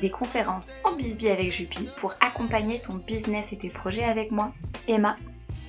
Des 0.00 0.10
conférences 0.10 0.76
en 0.84 0.94
bisbee 0.94 1.28
avec 1.28 1.50
Jupi 1.50 1.88
pour 1.96 2.14
accompagner 2.20 2.78
ton 2.80 2.94
business 2.94 3.52
et 3.52 3.56
tes 3.56 3.68
projets 3.68 4.04
avec 4.04 4.30
moi, 4.30 4.52
Emma. 4.86 5.16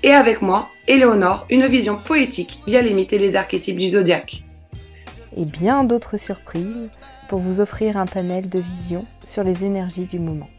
Et 0.03 0.11
avec 0.11 0.43
moi, 0.43 0.69
Éléonore, 0.87 1.47
une 1.49 1.65
vision 1.65 1.97
poétique 1.97 2.61
via 2.67 2.83
les 2.83 2.93
mythes 2.93 3.13
et 3.13 3.17
les 3.17 3.35
archétypes 3.35 3.77
du 3.77 3.89
zodiaque. 3.89 4.43
Et 5.35 5.45
bien 5.45 5.83
d'autres 5.83 6.17
surprises 6.17 6.89
pour 7.27 7.39
vous 7.39 7.59
offrir 7.59 7.97
un 7.97 8.05
panel 8.05 8.47
de 8.47 8.59
vision 8.59 9.07
sur 9.25 9.43
les 9.43 9.65
énergies 9.65 10.05
du 10.05 10.19
moment. 10.19 10.49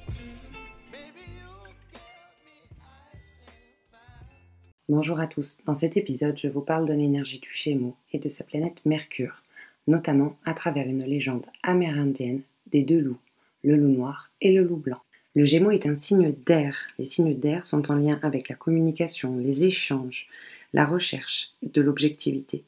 Bonjour 4.88 5.20
à 5.20 5.28
tous. 5.28 5.58
Dans 5.64 5.74
cet 5.74 5.96
épisode, 5.96 6.36
je 6.36 6.48
vous 6.48 6.60
parle 6.60 6.86
de 6.86 6.92
l'énergie 6.92 7.38
du 7.38 7.54
Gémeaux 7.54 7.94
et 8.12 8.18
de 8.18 8.28
sa 8.28 8.42
planète 8.42 8.84
Mercure, 8.84 9.44
notamment 9.86 10.34
à 10.44 10.54
travers 10.54 10.88
une 10.88 11.04
légende 11.04 11.46
amérindienne 11.62 12.42
des 12.66 12.82
deux 12.82 12.98
loups, 12.98 13.18
le 13.62 13.76
loup 13.76 13.88
noir 13.88 14.30
et 14.40 14.52
le 14.52 14.62
loup 14.62 14.76
blanc. 14.76 15.00
Le 15.34 15.44
Gémeaux 15.44 15.70
est 15.70 15.86
un 15.86 15.94
signe 15.94 16.34
d'air. 16.46 16.76
Les 16.98 17.04
signes 17.04 17.38
d'air 17.38 17.64
sont 17.64 17.90
en 17.90 17.94
lien 17.94 18.18
avec 18.22 18.48
la 18.48 18.56
communication, 18.56 19.36
les 19.38 19.64
échanges, 19.64 20.28
la 20.72 20.84
recherche 20.84 21.52
de 21.62 21.80
l'objectivité. 21.80 22.64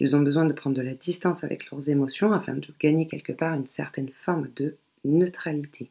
Ils 0.00 0.16
ont 0.16 0.20
besoin 0.20 0.44
de 0.44 0.52
prendre 0.52 0.76
de 0.76 0.82
la 0.82 0.94
distance 0.94 1.44
avec 1.44 1.70
leurs 1.70 1.88
émotions 1.88 2.32
afin 2.32 2.54
de 2.54 2.68
gagner 2.80 3.06
quelque 3.06 3.32
part 3.32 3.54
une 3.54 3.66
certaine 3.66 4.10
forme 4.10 4.48
de 4.56 4.76
neutralité. 5.04 5.90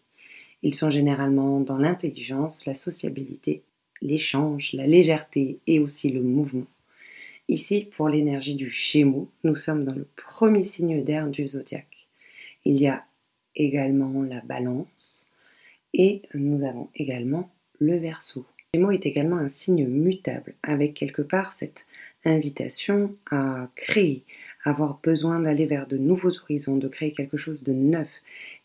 Ils 0.64 0.74
sont 0.74 0.90
généralement 0.90 1.60
dans 1.60 1.78
l'intelligence, 1.78 2.66
la 2.66 2.74
sociabilité 2.74 3.64
l'échange, 4.02 4.74
la 4.74 4.88
légèreté 4.88 5.60
et 5.68 5.80
aussi 5.80 6.10
le 6.12 6.22
mouvement. 6.22 6.68
Ici, 7.50 7.88
pour 7.96 8.10
l'énergie 8.10 8.56
du 8.56 8.70
Gémeaux, 8.70 9.30
nous 9.44 9.56
sommes 9.56 9.84
dans 9.84 9.94
le 9.94 10.08
premier 10.16 10.64
signe 10.64 11.04
d'air 11.04 11.28
du 11.28 11.48
zodiaque. 11.48 12.08
Il 12.66 12.78
y 12.78 12.88
a 12.88 13.06
également 13.58 14.24
la 14.24 14.40
balance 14.42 15.28
et 15.94 16.22
nous 16.34 16.66
avons 16.66 16.88
également 16.96 17.50
le. 17.80 18.00
Le 18.00 18.00
Gémeaux 18.74 18.92
est 18.92 19.06
également 19.06 19.38
un 19.38 19.48
signe 19.48 19.88
mutable 19.88 20.54
avec 20.64 20.94
quelque 20.94 21.22
part 21.22 21.54
cette 21.54 21.86
invitation 22.26 23.16
à 23.32 23.70
créer, 23.76 24.24
avoir 24.64 25.00
besoin 25.02 25.40
d'aller 25.40 25.66
vers 25.66 25.88
de 25.88 25.98
nouveaux 25.98 26.38
horizons, 26.38 26.78
de 26.78 26.88
créer 26.88 27.14
quelque 27.14 27.38
chose 27.38 27.64
de 27.64 27.72
neuf. 27.72 28.10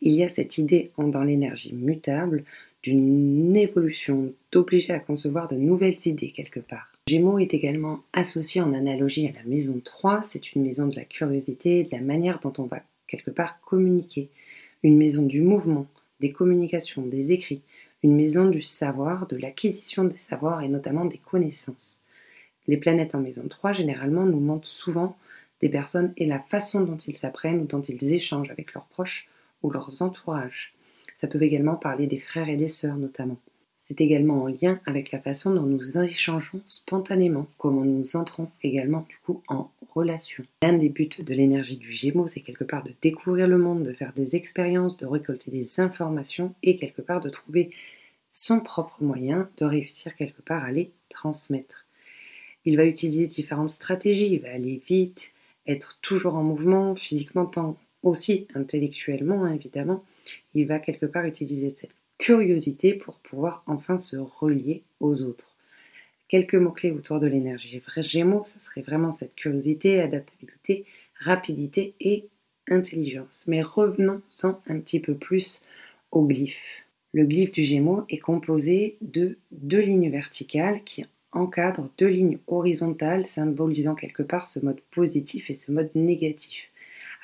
Il 0.01 0.13
y 0.13 0.25
a 0.25 0.29
cette 0.29 0.59
idée 0.59 0.91
dans 0.99 1.23
l'énergie 1.23 1.73
mutable 1.73 2.45
d'une 2.83 3.57
évolution, 3.57 4.33
d'obliger 4.51 4.93
à 4.93 4.99
concevoir 4.99 5.49
de 5.49 5.57
nouvelles 5.57 5.97
idées 6.07 6.33
quelque 6.33 6.61
part. 6.61 6.93
Gémeaux 7.09 7.39
est 7.39 7.55
également 7.55 8.01
associé 8.13 8.61
en 8.61 8.73
analogie 8.73 9.29
à 9.29 9.33
la 9.33 9.49
maison 9.49 9.81
3, 9.85 10.23
c'est 10.23 10.55
une 10.55 10.63
maison 10.63 10.89
de 10.89 10.97
la 10.97 11.05
curiosité, 11.05 11.85
de 11.85 11.91
la 11.93 12.01
manière 12.01 12.41
dont 12.41 12.53
on 12.59 12.65
va 12.65 12.83
quelque 13.07 13.31
part 13.31 13.61
communiquer, 13.61 14.31
une 14.83 14.97
maison 14.97 15.23
du 15.23 15.43
mouvement, 15.43 15.87
des 16.21 16.33
communications, 16.33 17.03
des 17.03 17.33
écrits, 17.33 17.63
une 18.03 18.17
maison 18.17 18.49
du 18.49 18.63
savoir, 18.63 19.27
de 19.27 19.37
l'acquisition 19.37 20.05
des 20.05 20.17
savoirs 20.17 20.63
et 20.63 20.69
notamment 20.69 21.05
des 21.05 21.19
connaissances. 21.19 22.01
Les 22.67 22.77
planètes 22.77 23.15
en 23.15 23.21
maison 23.21 23.47
3 23.49 23.73
généralement 23.73 24.25
nous 24.25 24.41
montrent 24.41 24.69
souvent 24.69 25.17
des 25.61 25.69
personnes 25.69 26.13
et 26.17 26.27
la 26.27 26.41
façon 26.41 26.81
dont 26.83 26.97
ils 26.97 27.17
s'apprennent 27.17 27.61
ou 27.61 27.67
dont 27.67 27.83
ils 27.83 28.15
échangent 28.15 28.51
avec 28.51 28.75
leurs 28.75 28.87
proches 28.87 29.29
ou 29.63 29.71
leurs 29.71 30.03
entourages. 30.03 30.75
Ça 31.15 31.29
peut 31.29 31.43
également 31.43 31.77
parler 31.77 32.07
des 32.07 32.19
frères 32.19 32.49
et 32.49 32.57
des 32.57 32.69
sœurs 32.69 32.97
notamment. 32.97 33.39
C'est 33.85 34.01
également 34.01 34.45
en 34.45 34.47
lien 34.47 34.79
avec 34.87 35.11
la 35.11 35.19
façon 35.19 35.53
dont 35.53 35.67
nous 35.67 35.99
échangeons 35.99 36.61
spontanément, 36.65 37.49
comment 37.59 37.85
nous 37.85 38.15
entrons 38.15 38.49
également 38.63 39.05
du 39.09 39.17
coup 39.27 39.43
en 39.49 39.73
relation. 39.93 40.45
L'un 40.63 40.75
des 40.75 40.89
buts 40.89 41.09
de 41.19 41.35
l'énergie 41.35 41.79
du 41.79 41.91
Gémeaux, 41.91 42.29
c'est 42.29 42.43
quelque 42.43 42.63
part 42.63 42.85
de 42.85 42.93
découvrir 43.03 43.49
le 43.49 43.59
monde, 43.59 43.83
de 43.83 43.93
faire 43.93 44.13
des 44.13 44.37
expériences, 44.37 44.99
de 44.99 45.07
récolter 45.07 45.51
des 45.51 45.81
informations 45.81 46.55
et 46.63 46.77
quelque 46.77 47.03
part 47.03 47.21
de 47.21 47.29
trouver 47.29 47.71
son 48.31 48.61
propre 48.61 49.03
moyen 49.03 49.51
de 49.57 49.65
réussir 49.65 50.15
quelque 50.15 50.43
part 50.43 50.63
à 50.63 50.71
les 50.71 50.93
transmettre. 51.09 51.85
Il 52.65 52.77
va 52.77 52.85
utiliser 52.85 53.27
différentes 53.27 53.71
stratégies, 53.71 54.35
il 54.35 54.43
va 54.43 54.53
aller 54.53 54.81
vite, 54.87 55.33
être 55.67 55.99
toujours 56.03 56.37
en 56.37 56.45
mouvement, 56.45 56.95
physiquement 56.95 57.47
tant 57.47 57.77
aussi 58.05 58.47
intellectuellement 58.55 59.45
évidemment, 59.49 60.05
il 60.55 60.69
va 60.69 60.79
quelque 60.79 61.07
part 61.07 61.25
utiliser 61.25 61.71
cette 61.75 61.91
curiosité 62.23 62.95
pour 62.95 63.17
pouvoir 63.17 63.65
enfin 63.67 63.99
se 63.99 64.17
relier 64.17 64.85
aux 65.01 65.25
autres. 65.25 65.57
Quelques 66.29 66.55
mots-clés 66.55 66.93
autour 66.93 67.19
de 67.19 67.27
l'énergie 67.27 67.83
Gémeaux, 67.97 68.45
ça 68.45 68.61
serait 68.61 68.83
vraiment 68.83 69.11
cette 69.11 69.35
curiosité, 69.35 70.01
adaptabilité, 70.01 70.85
rapidité 71.19 71.95
et 71.99 72.29
intelligence. 72.71 73.43
Mais 73.49 73.61
revenons-en 73.61 74.61
un 74.69 74.79
petit 74.79 75.01
peu 75.01 75.17
plus 75.17 75.67
au 76.13 76.25
glyphe. 76.25 76.85
Le 77.13 77.25
glyphe 77.25 77.51
du 77.51 77.65
Gémeaux 77.65 78.05
est 78.09 78.19
composé 78.19 78.99
de 79.01 79.37
deux 79.51 79.81
lignes 79.81 80.11
verticales 80.11 80.85
qui 80.85 81.05
encadrent 81.33 81.91
deux 81.99 82.07
lignes 82.07 82.39
horizontales 82.47 83.27
symbolisant 83.27 83.97
quelque 83.97 84.23
part 84.23 84.47
ce 84.47 84.61
mode 84.61 84.81
positif 84.93 85.51
et 85.51 85.55
ce 85.55 85.73
mode 85.73 85.91
négatif. 85.97 86.71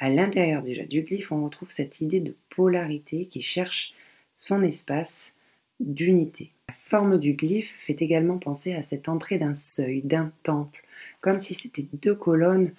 À 0.01 0.11
l'intérieur 0.11 0.63
déjà 0.63 0.83
du 0.83 1.03
glyphe, 1.03 1.31
on 1.31 1.45
retrouve 1.45 1.71
cette 1.71 2.01
idée 2.01 2.21
de 2.21 2.35
polarité 2.51 3.27
qui 3.27 3.43
cherche 3.43 3.95
son 4.39 4.63
espace 4.63 5.35
d'unité. 5.81 6.53
La 6.69 6.75
forme 6.75 7.19
du 7.19 7.35
glyphe 7.35 7.75
fait 7.77 8.01
également 8.01 8.39
penser 8.39 8.73
à 8.73 8.83
cette 8.83 9.09
entrée 9.09 9.37
d'un 9.37 9.53
seuil, 9.53 10.01
d'un 10.03 10.33
temple, 10.45 10.85
comme 11.21 11.39
si 11.39 11.55
c'était 11.55 11.87
deux 11.93 12.15
colonnes 12.15 12.73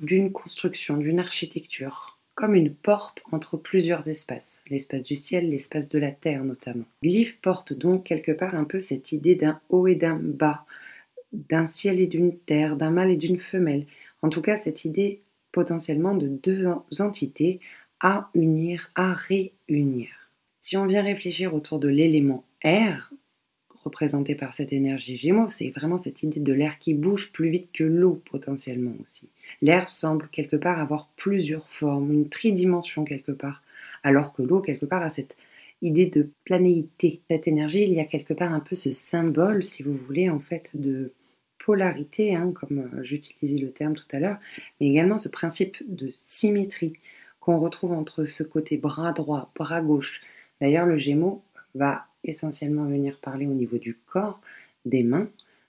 d'une 0.00 0.32
construction, 0.32 0.96
d'une 0.96 1.20
architecture, 1.20 2.18
comme 2.34 2.54
une 2.54 2.74
porte 2.74 3.22
entre 3.30 3.56
plusieurs 3.56 4.08
espaces, 4.08 4.62
l'espace 4.68 5.04
du 5.04 5.14
ciel, 5.14 5.50
l'espace 5.50 5.88
de 5.90 5.98
la 5.98 6.10
terre 6.10 6.42
notamment. 6.42 6.86
Glyphe 7.02 7.38
porte 7.40 7.74
donc 7.74 8.04
quelque 8.04 8.32
part 8.32 8.54
un 8.54 8.64
peu 8.64 8.80
cette 8.80 9.12
idée 9.12 9.34
d'un 9.34 9.60
haut 9.68 9.86
et 9.86 9.94
d'un 9.94 10.18
bas, 10.18 10.64
d'un 11.32 11.66
ciel 11.66 12.00
et 12.00 12.06
d'une 12.06 12.36
terre, 12.36 12.76
d'un 12.76 12.90
mâle 12.90 13.10
et 13.10 13.16
d'une 13.16 13.38
femelle. 13.38 13.86
En 14.22 14.30
tout 14.30 14.42
cas, 14.42 14.56
cette 14.56 14.86
idée 14.86 15.20
potentiellement 15.52 16.14
de 16.14 16.28
deux 16.28 16.66
entités 16.98 17.60
à 18.00 18.30
unir, 18.34 18.90
à 18.94 19.12
réunir. 19.12 20.23
Si 20.64 20.78
on 20.78 20.86
vient 20.86 21.02
réfléchir 21.02 21.54
autour 21.54 21.78
de 21.78 21.88
l'élément 21.88 22.42
air, 22.62 23.12
représenté 23.84 24.34
par 24.34 24.54
cette 24.54 24.72
énergie 24.72 25.14
Gémeaux, 25.14 25.50
c'est 25.50 25.68
vraiment 25.68 25.98
cette 25.98 26.22
idée 26.22 26.40
de 26.40 26.54
l'air 26.54 26.78
qui 26.78 26.94
bouge 26.94 27.32
plus 27.32 27.50
vite 27.50 27.68
que 27.70 27.84
l'eau 27.84 28.22
potentiellement 28.30 28.94
aussi. 29.02 29.28
L'air 29.60 29.90
semble 29.90 30.26
quelque 30.32 30.56
part 30.56 30.80
avoir 30.80 31.10
plusieurs 31.16 31.68
formes, 31.68 32.10
une 32.10 32.30
tridimension 32.30 33.04
quelque 33.04 33.30
part, 33.30 33.62
alors 34.04 34.32
que 34.32 34.40
l'eau 34.40 34.60
quelque 34.60 34.86
part 34.86 35.02
a 35.02 35.10
cette 35.10 35.36
idée 35.82 36.06
de 36.06 36.30
planéité. 36.46 37.20
Cette 37.28 37.46
énergie, 37.46 37.82
il 37.82 37.92
y 37.92 38.00
a 38.00 38.06
quelque 38.06 38.32
part 38.32 38.54
un 38.54 38.60
peu 38.60 38.74
ce 38.74 38.90
symbole, 38.90 39.62
si 39.62 39.82
vous 39.82 39.98
voulez, 40.06 40.30
en 40.30 40.40
fait, 40.40 40.80
de 40.80 41.12
polarité, 41.62 42.34
hein, 42.34 42.54
comme 42.58 42.90
euh, 42.94 43.04
j'utilisais 43.04 43.58
le 43.58 43.70
terme 43.70 43.92
tout 43.92 44.08
à 44.12 44.18
l'heure, 44.18 44.38
mais 44.80 44.88
également 44.88 45.18
ce 45.18 45.28
principe 45.28 45.76
de 45.86 46.10
symétrie 46.14 46.94
qu'on 47.38 47.60
retrouve 47.60 47.92
entre 47.92 48.24
ce 48.24 48.42
côté 48.42 48.78
bras 48.78 49.12
droit, 49.12 49.52
bras 49.54 49.82
gauche. 49.82 50.22
D'ailleurs, 50.60 50.86
le 50.86 50.96
Gémeaux 50.96 51.42
va 51.74 52.06
essentiellement 52.22 52.84
venir 52.84 53.18
parler 53.20 53.46
au 53.46 53.52
niveau 53.52 53.78
du 53.78 53.94
corps, 53.94 54.40
des 54.84 55.02
mains, 55.02 55.28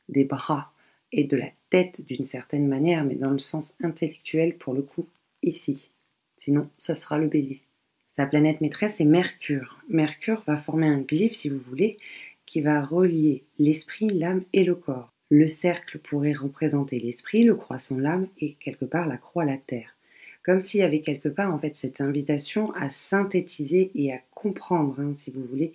des 0.10 0.24
bras 0.24 0.72
et 1.12 1.24
de 1.24 1.38
la 1.38 1.50
tête 1.70 2.06
d'une 2.06 2.26
certaine 2.26 2.68
manière, 2.68 3.04
mais 3.04 3.16
dans 3.16 3.32
le 3.32 3.40
sens 3.40 3.76
intellectuel 3.82 4.58
pour 4.58 4.74
le 4.74 4.82
coup 4.82 5.08
ici. 5.42 5.92
Sinon, 6.38 6.70
ça 6.78 6.96
sera 6.96 7.18
le 7.18 7.28
bélier. 7.28 7.62
Sa 8.10 8.26
planète 8.26 8.62
maîtresse 8.62 9.02
est 9.02 9.06
Mercure. 9.06 9.82
Mercure 9.90 10.44
va 10.48 10.58
former 10.58 10.88
un 10.88 11.02
glyphe, 11.02 11.34
si 11.34 11.50
vous 11.50 11.60
voulez, 11.60 11.98
qui 12.46 12.62
va 12.62 12.84
relier 12.84 13.44
l'esprit, 13.60 14.10
l'âme 14.10 14.44
et 14.54 14.64
le 14.64 14.76
corps. 14.76 15.12
Le 15.30 15.48
cercle 15.48 15.98
pourrait 15.98 16.34
représenter 16.34 17.00
l'esprit, 17.00 17.44
le 17.44 17.56
croissant 17.56 17.98
l'âme 17.98 18.28
et 18.40 18.54
quelque 18.54 18.86
part 18.86 19.08
la 19.08 19.18
croix 19.18 19.44
la 19.44 19.58
terre. 19.58 19.95
Comme 20.46 20.62
s'il 20.62 20.82
y 20.82 20.84
avait 20.84 21.02
quelque 21.02 21.28
part 21.28 21.52
en 21.52 21.58
fait 21.58 21.76
cette 21.76 22.02
invitation 22.02 22.72
à 22.76 22.92
synthétiser 22.92 23.90
et 23.96 24.14
à 24.14 24.20
comprendre, 24.36 25.00
hein, 25.00 25.16
si 25.16 25.32
vous 25.32 25.44
voulez, 25.44 25.74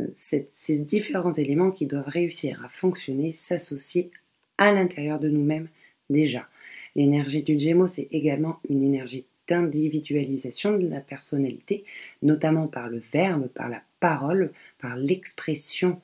euh, 0.00 0.06
ces 0.14 0.78
différents 0.80 1.32
éléments 1.32 1.70
qui 1.70 1.86
doivent 1.86 2.08
réussir 2.08 2.62
à 2.62 2.68
fonctionner, 2.68 3.32
s'associer 3.32 4.10
à 4.58 4.70
l'intérieur 4.70 5.18
de 5.18 5.30
nous-mêmes 5.30 5.68
déjà. 6.10 6.46
L'énergie 6.94 7.42
du 7.42 7.58
Gémeaux, 7.58 7.86
c'est 7.86 8.08
également 8.10 8.60
une 8.68 8.82
énergie 8.82 9.24
d'individualisation 9.48 10.76
de 10.76 10.88
la 10.88 11.00
personnalité, 11.00 11.84
notamment 12.20 12.68
par 12.68 12.90
le 12.90 13.02
verbe, 13.12 13.48
par 13.48 13.70
la 13.70 13.82
parole, 13.98 14.52
par 14.78 14.96
l'expression 14.96 16.00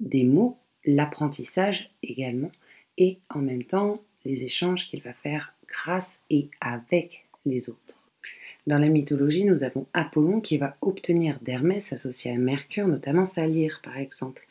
des 0.00 0.24
mots, 0.24 0.58
l'apprentissage 0.84 1.90
également, 2.02 2.50
et 2.98 3.18
en 3.30 3.38
même 3.38 3.64
temps 3.64 4.02
les 4.24 4.42
échanges 4.42 4.88
qu'il 4.88 5.00
va 5.00 5.12
faire 5.12 5.54
grâce 5.68 6.22
et 6.28 6.48
avec 6.60 7.25
Dans 8.66 8.78
la 8.78 8.88
mythologie, 8.88 9.44
nous 9.44 9.62
avons 9.62 9.86
Apollon 9.92 10.40
qui 10.40 10.58
va 10.58 10.76
obtenir 10.80 11.38
d'Hermès, 11.40 11.92
associé 11.92 12.32
à 12.32 12.36
Mercure, 12.36 12.88
notamment 12.88 13.24
sa 13.24 13.46
lyre 13.46 13.80
par 13.82 13.96
exemple. 13.96 14.46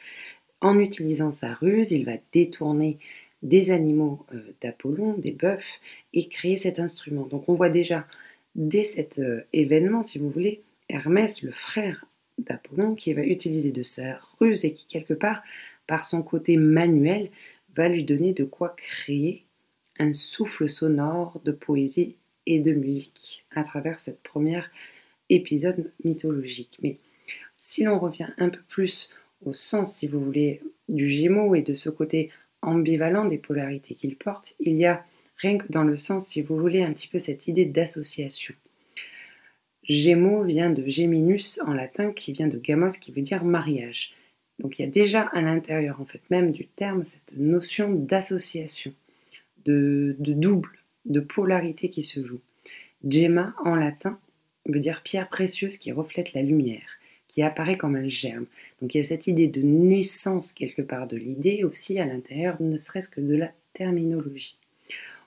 En 0.61 0.79
utilisant 0.79 1.31
sa 1.31 1.53
ruse, 1.53 1.91
il 1.91 2.05
va 2.05 2.13
détourner 2.31 2.97
des 3.43 3.71
animaux 3.71 4.25
euh, 4.33 4.41
d'Apollon, 4.61 5.13
des 5.17 5.31
bœufs, 5.31 5.59
et 6.13 6.27
créer 6.27 6.57
cet 6.57 6.79
instrument. 6.79 7.25
Donc 7.25 7.49
on 7.49 7.53
voit 7.53 7.69
déjà, 7.69 8.07
dès 8.55 8.83
cet 8.83 9.19
euh, 9.19 9.41
événement, 9.51 10.03
si 10.03 10.17
vous 10.17 10.29
voulez, 10.29 10.61
Hermès, 10.89 11.43
le 11.43 11.51
frère 11.51 12.05
d'Apollon, 12.37 12.95
qui 12.95 13.13
va 13.13 13.21
utiliser 13.21 13.71
de 13.71 13.83
sa 13.83 14.19
ruse 14.39 14.65
et 14.65 14.73
qui, 14.73 14.87
quelque 14.87 15.13
part, 15.13 15.43
par 15.87 16.05
son 16.05 16.23
côté 16.23 16.57
manuel, 16.57 17.29
va 17.75 17.89
lui 17.89 18.05
donner 18.05 18.33
de 18.33 18.45
quoi 18.45 18.75
créer 18.77 19.43
un 19.99 20.13
souffle 20.13 20.67
sonore 20.69 21.41
de 21.43 21.51
poésie 21.51 22.15
et 22.45 22.59
de 22.59 22.71
musique 22.71 23.45
à 23.51 23.63
travers 23.63 23.99
cette 23.99 24.21
première 24.21 24.71
épisode 25.29 25.91
mythologique. 26.03 26.77
Mais 26.81 26.97
si 27.57 27.83
l'on 27.83 27.99
revient 27.99 28.29
un 28.37 28.49
peu 28.49 28.61
plus 28.67 29.09
au 29.45 29.53
sens, 29.53 29.95
si 29.95 30.07
vous 30.07 30.23
voulez, 30.23 30.61
du 30.87 31.07
Gémeaux 31.07 31.55
et 31.55 31.61
de 31.61 31.73
ce 31.73 31.89
côté 31.89 32.29
ambivalent 32.61 33.25
des 33.25 33.37
polarités 33.37 33.95
qu'il 33.95 34.15
porte, 34.15 34.55
il 34.59 34.75
y 34.75 34.85
a 34.85 35.05
rien 35.37 35.57
que 35.57 35.71
dans 35.71 35.83
le 35.83 35.97
sens, 35.97 36.27
si 36.27 36.41
vous 36.41 36.57
voulez, 36.57 36.83
un 36.83 36.93
petit 36.93 37.07
peu 37.07 37.19
cette 37.19 37.47
idée 37.47 37.65
d'association. 37.65 38.53
Gémeaux 39.83 40.43
vient 40.43 40.69
de 40.69 40.87
Géminus 40.87 41.59
en 41.65 41.73
latin, 41.73 42.11
qui 42.11 42.33
vient 42.33 42.47
de 42.47 42.57
gamos, 42.57 42.97
qui 42.99 43.11
veut 43.11 43.21
dire 43.21 43.43
mariage. 43.43 44.13
Donc 44.59 44.79
il 44.79 44.83
y 44.83 44.87
a 44.87 44.91
déjà 44.91 45.21
à 45.21 45.41
l'intérieur, 45.41 46.01
en 46.01 46.05
fait, 46.05 46.21
même 46.29 46.51
du 46.51 46.65
terme, 46.65 47.03
cette 47.03 47.33
notion 47.37 47.93
d'association, 47.93 48.93
de, 49.65 50.15
de, 50.19 50.33
double, 50.33 50.69
de 51.05 51.19
polarité 51.19 51.89
qui 51.89 52.03
se 52.03 52.23
joue. 52.25 52.41
Gemma, 53.07 53.55
en 53.63 53.75
latin, 53.75 54.19
veut 54.67 54.79
dire 54.79 55.01
pierre 55.03 55.29
précieuse 55.29 55.77
qui 55.77 55.91
reflète 55.91 56.33
la 56.33 56.41
lumière 56.41 56.99
qui 57.35 57.43
apparaît 57.43 57.75
comme 57.75 57.97
un 57.97 58.07
germe. 58.07 58.45
Donc 58.81 58.95
il 58.95 58.97
y 58.97 59.01
a 59.01 59.03
cette 59.03 59.27
idée 59.27 59.49
de 59.49 59.61
naissance 59.61 60.53
quelque 60.53 60.81
part 60.81 61.05
de 61.05 61.17
l'idée 61.17 61.65
aussi 61.65 61.99
à 61.99 62.05
l'intérieur, 62.05 62.55
ne 62.61 62.77
serait-ce 62.77 63.09
que 63.09 63.19
de 63.19 63.35
la 63.35 63.51
terminologie. 63.73 64.57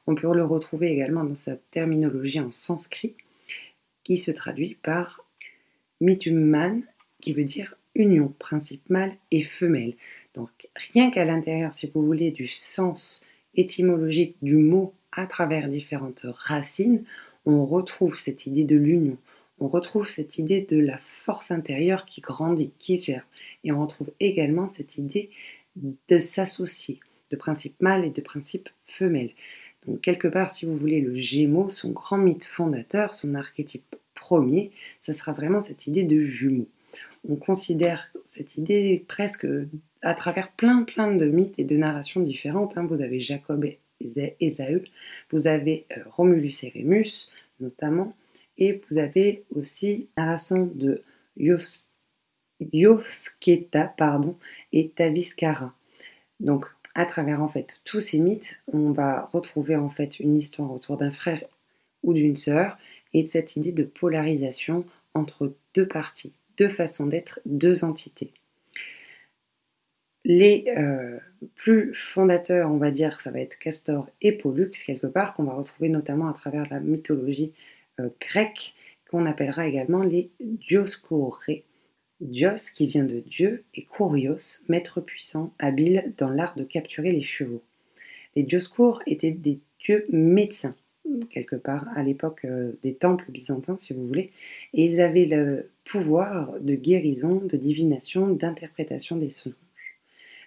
On 0.07 0.15
peut 0.15 0.35
le 0.35 0.45
retrouver 0.45 0.91
également 0.91 1.23
dans 1.23 1.35
sa 1.35 1.57
terminologie 1.57 2.41
en 2.41 2.51
sanskrit, 2.51 3.15
qui 4.05 4.17
se 4.17 4.31
traduit 4.31 4.79
par 4.83 5.23
mitumman, 6.01 6.81
qui 7.21 7.35
veut 7.35 7.45
dire 7.45 7.75
union, 7.95 8.33
principe 8.39 8.89
mâle 8.89 9.13
et 9.31 9.43
femelle. 9.43 9.93
Donc 10.35 10.49
rien 10.95 11.11
qu'à 11.11 11.27
l'intérieur, 11.27 11.75
si 11.75 11.91
vous 11.95 12.07
voulez, 12.07 12.31
du 12.31 12.49
sens 12.49 13.23
étymologique 13.55 14.37
du 14.41 14.57
mot 14.57 14.95
à 15.13 15.27
travers 15.27 15.69
différentes 15.69 16.27
racines, 16.29 17.05
on 17.47 17.65
retrouve 17.65 18.19
cette 18.19 18.47
idée 18.47 18.65
de 18.65 18.77
l'union, 18.77 19.17
on 19.61 19.69
retrouve 19.69 20.09
cette 20.09 20.39
idée 20.39 20.61
de 20.61 20.79
la 20.79 20.99
force 20.99 21.51
intérieure 21.51 22.07
qui 22.07 22.21
grandit, 22.21 22.71
qui 22.79 22.97
gère. 22.99 23.27
Et 23.65 23.73
on 23.73 23.81
retrouve 23.81 24.11
également 24.21 24.69
cette 24.69 24.99
idée 24.99 25.31
de 25.77 26.19
s'associer, 26.19 27.01
de 27.31 27.37
principe 27.37 27.81
mâle 27.81 28.05
et 28.05 28.11
de 28.11 28.21
principe 28.21 28.69
femelle. 28.87 29.31
Donc 29.87 30.01
quelque 30.01 30.29
part, 30.29 30.51
si 30.51 30.67
vous 30.67 30.77
voulez, 30.77 31.01
le 31.01 31.17
Gémeaux, 31.17 31.71
son 31.71 31.91
grand 31.91 32.19
mythe 32.19 32.45
fondateur, 32.45 33.15
son 33.15 33.35
archétype 33.35 33.97
premier, 34.15 34.71
ça 35.01 35.15
sera 35.15 35.33
vraiment 35.33 35.61
cette 35.61 35.87
idée 35.87 36.03
de 36.03 36.21
jumeau. 36.21 36.69
On 37.29 37.37
considère 37.37 38.13
cette 38.27 38.57
idée 38.57 39.05
presque 39.09 39.47
à 40.03 40.15
travers 40.15 40.53
plein 40.53 40.83
plein 40.83 41.15
de 41.15 41.27
mythes 41.27 41.59
et 41.59 41.65
de 41.65 41.77
narrations 41.77 42.21
différentes. 42.21 42.77
Hein. 42.77 42.87
Vous 42.87 43.01
avez 43.01 43.21
Jacob 43.21 43.65
et 43.65 43.79
Ésaü, 44.01 44.85
vous 45.31 45.47
avez 45.47 45.87
euh, 45.97 46.03
Romulus 46.11 46.65
et 46.65 46.69
Rémus 46.69 47.31
notamment, 47.61 48.15
et 48.57 48.81
vous 48.89 48.99
avez 48.99 49.45
aussi 49.55 50.09
la 50.17 50.25
narration 50.25 50.67
de 50.67 51.03
Yosketa 52.73 53.95
pardon, 53.97 54.37
et 54.73 54.91
Taviskara. 54.91 55.75
Donc, 56.41 56.67
à 56.95 57.07
travers 57.07 57.43
en 57.43 57.49
fait 57.49 57.81
tous 57.85 58.01
ces 58.01 58.19
mythes, 58.19 58.61
on 58.73 58.91
va 58.91 59.29
retrouver 59.33 59.77
en 59.77 59.91
fait 59.91 60.19
une 60.19 60.37
histoire 60.37 60.73
autour 60.73 60.97
d'un 60.97 61.11
frère 61.11 61.45
ou 62.03 62.13
d'une 62.13 62.37
sœur 62.37 62.79
et 63.15 63.25
cette 63.25 63.57
idée 63.57 63.73
de 63.73 63.85
polarisation 63.85 64.85
entre 65.15 65.55
deux 65.75 65.87
parties, 65.87 66.33
deux 66.57 66.69
façons 66.69 67.07
d'être, 67.07 67.41
deux 67.47 67.85
entités. 67.85 68.33
Les 70.29 70.67
euh, 70.77 71.19
plus 71.55 71.95
fondateurs, 71.95 72.71
on 72.71 72.77
va 72.77 72.91
dire, 72.91 73.23
ça 73.23 73.31
va 73.31 73.41
être 73.41 73.59
Castor 73.59 74.11
et 74.21 74.33
Pollux, 74.33 74.73
quelque 74.85 75.07
part, 75.07 75.33
qu'on 75.33 75.45
va 75.45 75.55
retrouver 75.55 75.89
notamment 75.89 76.29
à 76.29 76.35
travers 76.35 76.69
la 76.69 76.81
mythologie 76.81 77.55
euh, 77.99 78.11
grec 78.21 78.75
qu'on 79.11 79.25
appellera 79.25 79.67
également 79.67 80.03
les 80.03 80.31
dioscorés. 80.39 81.65
Dios 82.21 82.73
qui 82.75 82.87
vient 82.87 83.05
de 83.05 83.21
Dieu 83.21 83.65
et 83.75 83.85
Kourios, 83.85 84.61
maître 84.69 85.01
puissant, 85.01 85.55
habile 85.59 86.13
dans 86.19 86.29
l'art 86.29 86.57
de 86.57 86.65
capturer 86.65 87.13
les 87.13 87.23
chevaux. 87.23 87.63
Les 88.37 88.43
dioscores 88.43 89.01
étaient 89.07 89.31
des 89.31 89.61
dieux 89.83 90.05
médecins, 90.11 90.77
quelque 91.31 91.57
part, 91.57 91.87
à 91.97 92.03
l'époque 92.03 92.45
euh, 92.45 92.73
des 92.83 92.93
temples 92.93 93.31
byzantins, 93.31 93.79
si 93.81 93.95
vous 93.95 94.07
voulez, 94.07 94.33
et 94.75 94.85
ils 94.85 95.01
avaient 95.01 95.25
le 95.25 95.71
pouvoir 95.87 96.53
de 96.61 96.75
guérison, 96.75 97.37
de 97.37 97.57
divination, 97.57 98.29
d'interprétation 98.29 99.17
des 99.17 99.31
songes. 99.31 99.55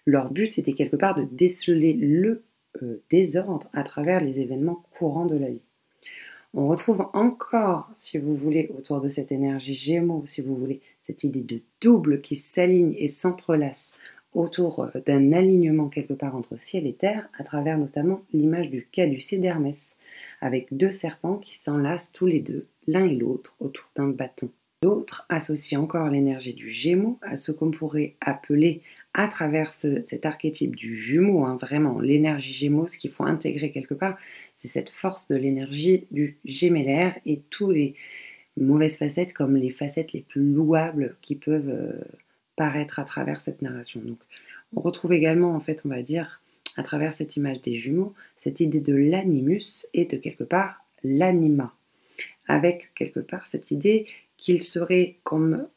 Leur 0.05 0.31
but 0.31 0.57
était 0.57 0.73
quelque 0.73 0.95
part 0.95 1.15
de 1.15 1.23
déceler 1.23 1.93
le 1.93 2.43
euh, 2.81 3.01
désordre 3.09 3.69
à 3.73 3.83
travers 3.83 4.23
les 4.23 4.39
événements 4.39 4.83
courants 4.97 5.25
de 5.25 5.37
la 5.37 5.49
vie. 5.49 5.65
On 6.53 6.67
retrouve 6.67 7.07
encore, 7.13 7.89
si 7.95 8.17
vous 8.17 8.35
voulez, 8.35 8.69
autour 8.77 8.99
de 8.99 9.07
cette 9.07 9.31
énergie 9.31 9.73
Gémeaux, 9.73 10.23
si 10.27 10.41
vous 10.41 10.55
voulez, 10.55 10.81
cette 11.01 11.23
idée 11.23 11.43
de 11.43 11.61
double 11.79 12.21
qui 12.21 12.35
s'aligne 12.35 12.93
et 12.97 13.07
s'entrelace 13.07 13.93
autour 14.33 14.83
euh, 14.83 14.89
d'un 15.05 15.33
alignement 15.33 15.89
quelque 15.89 16.13
part 16.13 16.35
entre 16.35 16.57
ciel 16.57 16.87
et 16.87 16.93
terre, 16.93 17.29
à 17.37 17.43
travers 17.43 17.77
notamment 17.77 18.21
l'image 18.33 18.69
du 18.69 18.87
caducée 18.91 19.37
d'Hermès, 19.37 19.95
avec 20.41 20.67
deux 20.71 20.91
serpents 20.91 21.37
qui 21.37 21.57
s'enlacent 21.57 22.11
tous 22.11 22.25
les 22.25 22.39
deux, 22.39 22.67
l'un 22.87 23.05
et 23.05 23.15
l'autre, 23.15 23.55
autour 23.59 23.89
d'un 23.95 24.07
bâton. 24.07 24.49
D'autres 24.81 25.25
associent 25.29 25.83
encore 25.83 26.09
l'énergie 26.09 26.53
du 26.53 26.71
Gémeaux 26.71 27.19
à 27.21 27.37
ce 27.37 27.51
qu'on 27.51 27.69
pourrait 27.69 28.15
appeler 28.19 28.81
à 29.13 29.27
travers 29.27 29.73
cet 29.73 30.25
archétype 30.25 30.75
du 30.75 30.95
jumeau, 30.95 31.43
hein, 31.45 31.57
vraiment 31.59 31.99
l'énergie 31.99 32.53
gémeaux, 32.53 32.87
ce 32.87 32.97
qu'il 32.97 33.11
faut 33.11 33.25
intégrer 33.25 33.71
quelque 33.71 33.93
part, 33.93 34.17
c'est 34.55 34.69
cette 34.69 34.89
force 34.89 35.27
de 35.27 35.35
l'énergie 35.35 36.05
du 36.11 36.37
gémellaire 36.45 37.19
et 37.25 37.41
tous 37.49 37.71
les 37.71 37.95
mauvaises 38.57 38.97
facettes 38.97 39.33
comme 39.33 39.57
les 39.57 39.69
facettes 39.69 40.13
les 40.13 40.21
plus 40.21 40.53
louables 40.53 41.15
qui 41.21 41.35
peuvent 41.35 41.69
euh, 41.69 42.01
paraître 42.55 42.99
à 42.99 43.03
travers 43.03 43.41
cette 43.41 43.61
narration. 43.61 44.01
On 44.75 44.81
retrouve 44.81 45.13
également, 45.13 45.55
en 45.55 45.59
fait, 45.59 45.81
on 45.85 45.89
va 45.89 46.01
dire, 46.01 46.41
à 46.77 46.83
travers 46.83 47.13
cette 47.13 47.35
image 47.35 47.61
des 47.61 47.75
jumeaux, 47.75 48.13
cette 48.37 48.61
idée 48.61 48.79
de 48.79 48.95
l'animus 48.95 49.87
et 49.93 50.05
de 50.05 50.15
quelque 50.15 50.45
part 50.45 50.85
l'anima, 51.03 51.73
avec 52.47 52.91
quelque 52.95 53.19
part 53.19 53.47
cette 53.47 53.71
idée 53.71 54.05
qu'il 54.37 54.63
serait 54.63 55.17
comme 55.23 55.67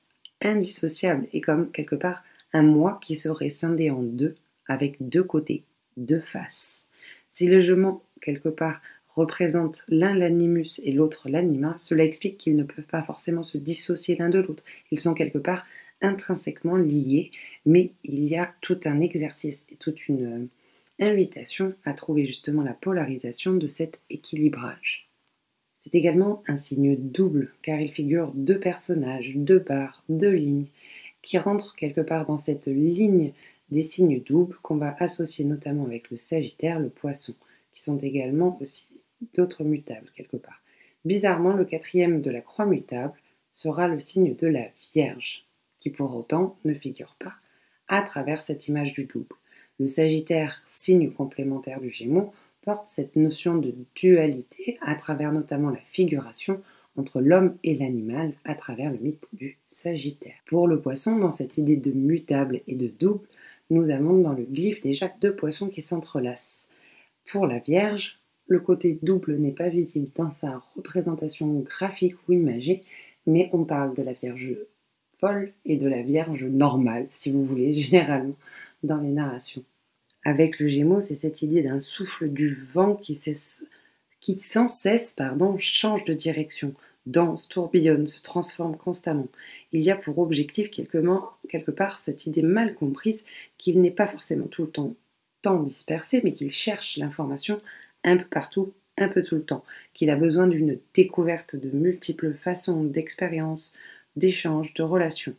indissociable 0.41 1.27
et 1.33 1.41
comme 1.41 1.71
quelque 1.73 1.97
part 1.97 2.23
un 2.55 2.63
moi 2.63 2.99
qui 3.03 3.17
serait 3.17 3.51
scindé 3.51 3.91
en 3.91 4.03
deux, 4.03 4.37
avec 4.67 4.97
deux 5.01 5.25
côtés, 5.25 5.65
deux 5.99 6.21
faces. 6.21 6.87
Si 7.31 7.47
le 7.47 7.61
jumeau, 7.61 8.03
quelque 8.23 8.49
part, 8.49 8.81
représente 9.09 9.85
l'un 9.89 10.15
l'animus 10.15 10.81
et 10.83 10.93
l'autre 10.93 11.29
l'anima, 11.29 11.75
cela 11.79 12.05
explique 12.05 12.39
qu'ils 12.39 12.57
ne 12.57 12.65
peuvent 12.65 12.87
pas 12.87 13.03
forcément 13.03 13.43
se 13.43 13.59
dissocier 13.59 14.17
l'un 14.17 14.29
de 14.29 14.39
l'autre. 14.39 14.65
Ils 14.91 15.01
sont 15.01 15.15
quelque 15.15 15.39
part 15.39 15.67
intrinsèquement 16.01 16.77
liés, 16.77 17.31
mais 17.67 17.93
il 18.05 18.25
y 18.25 18.37
a 18.37 18.53
tout 18.61 18.81
un 18.85 19.01
exercice 19.01 19.65
et 19.71 19.77
toute 19.77 20.09
une 20.09 20.25
euh, 20.25 20.47
invitation 21.01 21.75
à 21.85 21.93
trouver 21.93 22.27
justement 22.27 22.63
la 22.63 22.75
polarisation 22.75 23.55
de 23.55 23.67
cet 23.67 24.01
équilibrage. 24.11 25.09
C'est 25.79 25.95
également 25.95 26.43
un 26.47 26.57
signe 26.57 26.97
double, 26.97 27.53
car 27.63 27.81
il 27.81 27.91
figure 27.91 28.33
deux 28.35 28.59
personnages, 28.59 29.33
deux 29.35 29.59
barres, 29.59 30.03
deux 30.09 30.31
lignes, 30.31 30.67
qui 31.25 31.39
rentre 31.39 31.75
quelque 31.75 32.03
part 32.03 32.27
dans 32.27 32.37
cette 32.37 32.67
ligne 32.67 33.33
des 33.71 33.83
signes 33.83 34.21
doubles 34.23 34.57
qu'on 34.63 34.77
va 34.77 34.95
associer 34.99 35.45
notamment 35.45 35.85
avec 35.85 36.11
le 36.11 36.19
Sagittaire, 36.19 36.79
le 36.79 36.91
Poisson, 36.91 37.35
qui 37.73 37.83
sont 37.83 37.99
également 37.99 38.59
aussi 38.61 38.87
d'autres 39.35 39.65
mutables 39.65 40.11
quelque 40.15 40.37
part. 40.37 40.61
Bizarrement, 41.05 41.55
le 41.55 41.65
quatrième 41.65 42.21
de 42.21 42.31
la 42.31 42.41
croix 42.41 42.67
mutable 42.67 43.15
sera 43.51 43.89
le 43.89 44.01
signe 44.01 44.35
de 44.35 44.47
la 44.47 44.69
Vierge, 44.93 45.47
qui 45.79 45.91
pour 45.91 46.15
autant 46.15 46.57
ne 46.65 46.75
figure 46.75 47.17
pas 47.19 47.35
à 47.89 48.03
travers 48.03 48.43
cette 48.43 48.69
image 48.69 48.93
du 48.93 49.05
double. 49.05 49.37
Le 49.79 49.87
Sagittaire, 49.87 50.63
signe 50.67 51.11
complémentaire 51.11 51.81
du 51.81 51.91
Gémeaux, 51.91 52.33
porte 52.63 52.89
cette 52.89 53.17
notion 53.17 53.57
de 53.57 53.75
dualité 53.95 54.79
à 54.81 54.95
travers 54.95 55.33
notamment 55.33 55.71
la 55.71 55.81
figuration 55.91 56.63
entre 56.97 57.21
l'homme 57.21 57.57
et 57.65 57.75
l'animal 57.75 58.33
à 58.45 58.55
travers 58.55 58.91
le 58.91 58.99
mythe 58.99 59.29
du 59.33 59.59
Sagittaire. 59.67 60.35
Pour 60.47 60.69
le 60.69 60.81
poisson, 60.81 61.19
dans 61.19 61.31
cette 61.31 61.59
idée 61.59 61.77
de 61.77 61.93
mutable 61.93 62.61
et 62.69 62.75
de 62.75 62.89
double, 62.89 63.27
nous 63.71 63.91
avons 63.91 64.19
dans 64.19 64.33
le 64.33 64.45
glyphe 64.45 64.83
déjà 64.83 65.11
deux 65.21 65.35
poissons 65.35 65.69
qui 65.69 65.83
s'entrelacent. 65.83 66.69
Pour 67.31 67.47
la 67.47 67.59
Vierge, 67.59 68.19
le 68.47 68.61
côté 68.61 68.99
double 69.03 69.37
n'est 69.37 69.53
pas 69.53 69.69
visible 69.69 70.09
dans 70.17 70.31
sa 70.31 70.63
représentation 70.77 71.61
graphique 71.61 72.17
ou 72.29 72.33
imagée, 72.33 72.83
mais 73.27 73.49
on 73.53 73.65
parle 73.65 73.95
de 73.95 74.03
la 74.03 74.13
Vierge 74.13 74.57
folle 75.19 75.53
et 75.65 75.77
de 75.77 75.89
la 75.89 76.03
Vierge 76.03 76.45
normale, 76.45 77.07
si 77.11 77.33
vous 77.33 77.45
voulez, 77.45 77.75
généralement 77.75 78.37
dans 78.83 79.01
les 79.01 79.11
narrations. 79.11 79.65
Avec 80.25 80.59
le 80.59 80.69
Gémeaux, 80.69 81.01
c'est 81.01 81.17
cette 81.17 81.43
idée 81.43 81.63
d'un 81.63 81.81
souffle 81.81 82.29
du 82.29 82.55
vent 82.55 82.95
qui, 82.95 83.15
qui 84.25 84.39
sans 84.39 84.69
cesse 84.69 85.13
pardon, 85.13 85.59
change 85.59 86.07
de 86.07 86.15
direction, 86.15 86.73
danse, 87.05 87.47
tourbillonne, 87.47 88.07
se 88.07 88.23
transforme 88.23 88.75
constamment. 88.75 89.29
Il 89.73 89.83
y 89.83 89.91
a 89.91 89.97
pour 89.97 90.19
objectif 90.19 90.71
quelque 90.71 91.71
part 91.71 91.99
cette 91.99 92.25
idée 92.25 92.41
mal 92.41 92.75
comprise 92.75 93.27
qu'il 93.59 93.83
n'est 93.83 93.91
pas 93.91 94.07
forcément 94.07 94.47
tout 94.47 94.63
le 94.63 94.71
temps, 94.71 94.95
temps 95.43 95.63
dispersé, 95.63 96.23
mais 96.25 96.33
qu'il 96.33 96.51
cherche 96.51 96.97
l'information 96.97 97.61
un 98.03 98.17
peu 98.17 98.25
partout, 98.25 98.73
un 98.97 99.09
peu 99.09 99.23
tout 99.23 99.35
le 99.35 99.45
temps, 99.45 99.63
qu'il 99.93 100.09
a 100.09 100.17
besoin 100.17 100.47
d'une 100.47 100.79
découverte 100.95 101.55
de 101.55 101.69
multiples 101.77 102.33
façons 102.33 102.83
d'expérience, 102.83 103.75
d'échanges, 104.17 104.73
de 104.73 104.83
relations. 104.83 105.35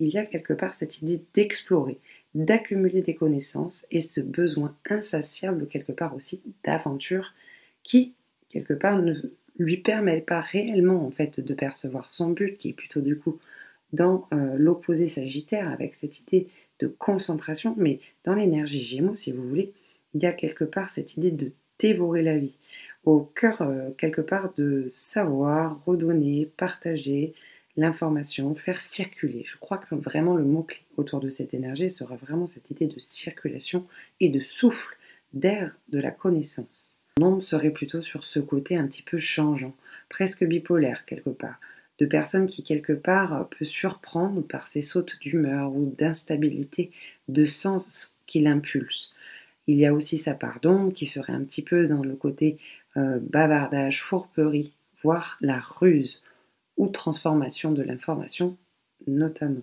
Il 0.00 0.08
y 0.08 0.18
a 0.18 0.26
quelque 0.26 0.54
part 0.54 0.74
cette 0.74 1.00
idée 1.02 1.22
d'explorer, 1.34 1.98
d'accumuler 2.34 3.00
des 3.00 3.14
connaissances 3.14 3.86
et 3.92 4.00
ce 4.00 4.20
besoin 4.20 4.76
insatiable 4.90 5.68
quelque 5.68 5.92
part 5.92 6.16
aussi 6.16 6.42
d'aventure 6.64 7.32
qui 7.84 8.14
quelque 8.54 8.72
part 8.72 9.02
ne 9.02 9.14
lui 9.58 9.76
permet 9.76 10.20
pas 10.20 10.40
réellement 10.40 11.04
en 11.06 11.10
fait 11.10 11.40
de 11.40 11.54
percevoir 11.54 12.10
son 12.10 12.30
but 12.30 12.56
qui 12.56 12.70
est 12.70 12.72
plutôt 12.72 13.00
du 13.00 13.18
coup 13.18 13.38
dans 13.92 14.26
euh, 14.32 14.54
l'opposé 14.56 15.08
sagittaire 15.08 15.68
avec 15.70 15.94
cette 15.94 16.20
idée 16.20 16.48
de 16.80 16.86
concentration 16.86 17.74
mais 17.76 18.00
dans 18.24 18.34
l'énergie 18.34 18.82
gémeaux 18.82 19.16
si 19.16 19.32
vous 19.32 19.46
voulez 19.46 19.72
il 20.14 20.22
y 20.22 20.26
a 20.26 20.32
quelque 20.32 20.64
part 20.64 20.88
cette 20.88 21.16
idée 21.16 21.30
de 21.30 21.52
dévorer 21.78 22.22
la 22.22 22.38
vie 22.38 22.56
au 23.04 23.20
cœur 23.20 23.60
euh, 23.60 23.90
quelque 23.98 24.22
part 24.22 24.54
de 24.54 24.86
savoir 24.90 25.84
redonner 25.84 26.50
partager 26.56 27.34
l'information, 27.76 28.54
faire 28.54 28.80
circuler. 28.80 29.42
Je 29.44 29.56
crois 29.56 29.78
que 29.78 29.94
vraiment 29.94 30.36
le 30.36 30.44
mot-clé 30.44 30.80
autour 30.96 31.20
de 31.20 31.28
cette 31.28 31.54
énergie 31.54 31.90
sera 31.90 32.16
vraiment 32.16 32.46
cette 32.46 32.70
idée 32.70 32.86
de 32.86 33.00
circulation 33.00 33.86
et 34.20 34.28
de 34.28 34.40
souffle, 34.40 34.96
d'air 35.32 35.76
de 35.88 35.98
la 35.98 36.12
connaissance. 36.12 36.93
Mon 37.20 37.40
serait 37.40 37.70
plutôt 37.70 38.02
sur 38.02 38.24
ce 38.24 38.40
côté 38.40 38.76
un 38.76 38.86
petit 38.88 39.02
peu 39.02 39.18
changeant, 39.18 39.74
presque 40.08 40.44
bipolaire 40.44 41.04
quelque 41.04 41.30
part, 41.30 41.60
de 41.98 42.06
personnes 42.06 42.48
qui 42.48 42.64
quelque 42.64 42.92
part 42.92 43.48
peut 43.50 43.64
surprendre 43.64 44.42
par 44.42 44.66
ses 44.66 44.82
sautes 44.82 45.16
d'humeur 45.20 45.72
ou 45.72 45.94
d'instabilité 45.96 46.90
de 47.28 47.46
sens 47.46 48.16
qui 48.26 48.40
l'impulse. 48.40 49.14
Il 49.66 49.76
y 49.76 49.86
a 49.86 49.94
aussi 49.94 50.18
sa 50.18 50.34
part 50.34 50.58
d'ombre 50.60 50.92
qui 50.92 51.06
serait 51.06 51.32
un 51.32 51.44
petit 51.44 51.62
peu 51.62 51.86
dans 51.86 52.02
le 52.02 52.16
côté 52.16 52.58
euh, 52.96 53.18
bavardage, 53.20 54.02
fourperie, 54.02 54.72
voire 55.02 55.38
la 55.40 55.60
ruse 55.60 56.20
ou 56.76 56.88
transformation 56.88 57.70
de 57.70 57.82
l'information 57.82 58.56
notamment. 59.06 59.62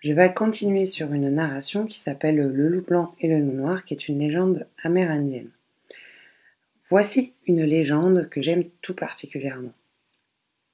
Je 0.00 0.12
vais 0.12 0.32
continuer 0.34 0.86
sur 0.86 1.12
une 1.12 1.30
narration 1.30 1.86
qui 1.86 1.98
s'appelle 1.98 2.36
Le 2.36 2.68
loup 2.68 2.82
blanc 2.82 3.14
et 3.20 3.28
le 3.28 3.38
loup 3.38 3.52
noir, 3.52 3.84
qui 3.84 3.94
est 3.94 4.08
une 4.08 4.18
légende 4.18 4.66
amérindienne. 4.82 5.50
Voici 6.96 7.32
une 7.48 7.64
légende 7.64 8.28
que 8.30 8.40
j'aime 8.40 8.62
tout 8.80 8.94
particulièrement. 8.94 9.72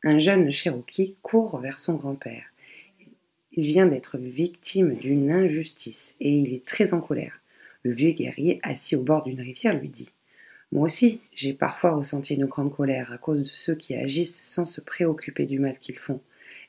Un 0.04 0.18
jeune 0.18 0.50
Cherokee 0.50 1.16
court 1.22 1.58
vers 1.60 1.80
son 1.80 1.94
grand-père. 1.94 2.44
Il 3.52 3.64
vient 3.64 3.86
d'être 3.86 4.18
victime 4.18 4.96
d'une 4.96 5.30
injustice 5.30 6.14
et 6.20 6.30
il 6.30 6.52
est 6.52 6.66
très 6.66 6.92
en 6.92 7.00
colère. 7.00 7.40
Le 7.84 7.92
vieux 7.92 8.10
guerrier, 8.10 8.60
assis 8.62 8.96
au 8.96 9.02
bord 9.02 9.22
d'une 9.22 9.40
rivière, 9.40 9.74
lui 9.74 9.88
dit 9.88 10.10
moi 10.72 10.84
aussi, 10.84 11.22
j'ai 11.34 11.54
parfois 11.54 11.92
ressenti 11.92 12.34
une 12.34 12.44
grande 12.44 12.76
colère 12.76 13.10
à 13.14 13.16
cause 13.16 13.38
de 13.38 13.44
ceux 13.44 13.74
qui 13.74 13.94
agissent 13.94 14.42
sans 14.42 14.66
se 14.66 14.82
préoccuper 14.82 15.46
du 15.46 15.58
mal 15.58 15.78
qu'ils 15.78 15.98
font. 15.98 16.20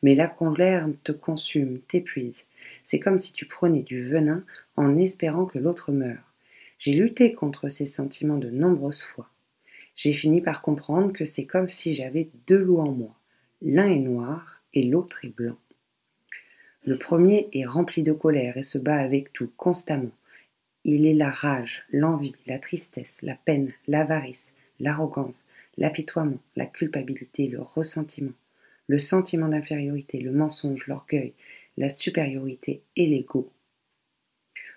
Mais 0.02 0.16
la 0.16 0.28
colère 0.28 0.88
te 1.04 1.12
consume, 1.12 1.82
t'épuise. 1.90 2.46
C'est 2.86 3.02
comme 3.02 3.18
si 3.18 3.34
tu 3.34 3.46
prenais 3.46 3.82
du 3.82 4.02
venin 4.08 4.46
en 4.78 4.98
espérant 4.98 5.46
que 5.46 5.60
l'autre 5.60 5.92
meure. 5.92 6.24
J'ai 6.80 6.94
lutté 6.94 7.34
contre 7.34 7.68
ces 7.68 7.86
sentiments 7.86 8.38
de 8.38 8.50
nombreuses 8.50 9.04
fois. 9.04 9.28
J'ai 10.04 10.14
fini 10.14 10.42
par 10.42 10.64
comprendre 10.64 11.14
que 11.14 11.26
c'est 11.26 11.46
comme 11.46 11.70
si 11.70 11.94
j'avais 11.94 12.32
deux 12.48 12.58
loups 12.58 12.80
en 12.80 12.92
moi. 12.92 13.16
L'un 13.62 13.86
est 13.86 14.00
noir 14.00 14.64
et 14.74 14.82
l'autre 14.82 15.26
est 15.26 15.36
blanc. 15.36 15.60
Le 16.84 16.98
premier 16.98 17.50
est 17.54 17.68
rempli 17.68 18.02
de 18.02 18.12
colère 18.12 18.58
et 18.58 18.64
se 18.64 18.80
bat 18.80 18.96
avec 18.96 19.32
tout, 19.32 19.52
constamment. 19.58 20.10
Il 20.86 21.06
est 21.06 21.14
la 21.14 21.30
rage, 21.30 21.84
l'envie, 21.92 22.34
la 22.48 22.58
tristesse, 22.58 23.22
la 23.22 23.36
peine, 23.36 23.74
l'avarice, 23.88 24.52
l'arrogance, 24.80 25.46
l'apitoiement, 25.78 26.40
la 26.56 26.66
culpabilité, 26.66 27.48
le 27.48 27.62
ressentiment, 27.62 28.34
le 28.88 28.98
sentiment 28.98 29.50
d'infériorité, 29.50 30.18
le 30.18 30.32
mensonge, 30.32 30.88
l'orgueil, 30.88 31.34
la 31.78 31.92
supériorité 31.92 32.82
et 32.96 33.06
l'ego. 33.06 33.52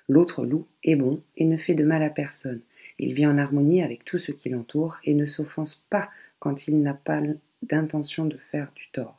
L'autre 0.06 0.44
loup 0.44 0.66
est 0.82 0.96
bon 0.96 1.22
et 1.38 1.46
ne 1.46 1.56
fait 1.56 1.74
de 1.74 1.84
mal 1.84 2.02
à 2.02 2.10
personne. 2.10 2.60
Il 2.98 3.14
vit 3.14 3.26
en 3.26 3.38
harmonie 3.38 3.82
avec 3.82 4.04
tout 4.04 4.18
ce 4.18 4.32
qui 4.32 4.48
l'entoure 4.48 4.98
et 5.04 5.14
ne 5.14 5.26
s'offense 5.26 5.84
pas 5.90 6.10
quand 6.38 6.68
il 6.68 6.80
n'a 6.80 6.94
pas 6.94 7.20
d'intention 7.62 8.26
de 8.26 8.36
faire 8.36 8.70
du 8.74 8.88
tort. 8.92 9.18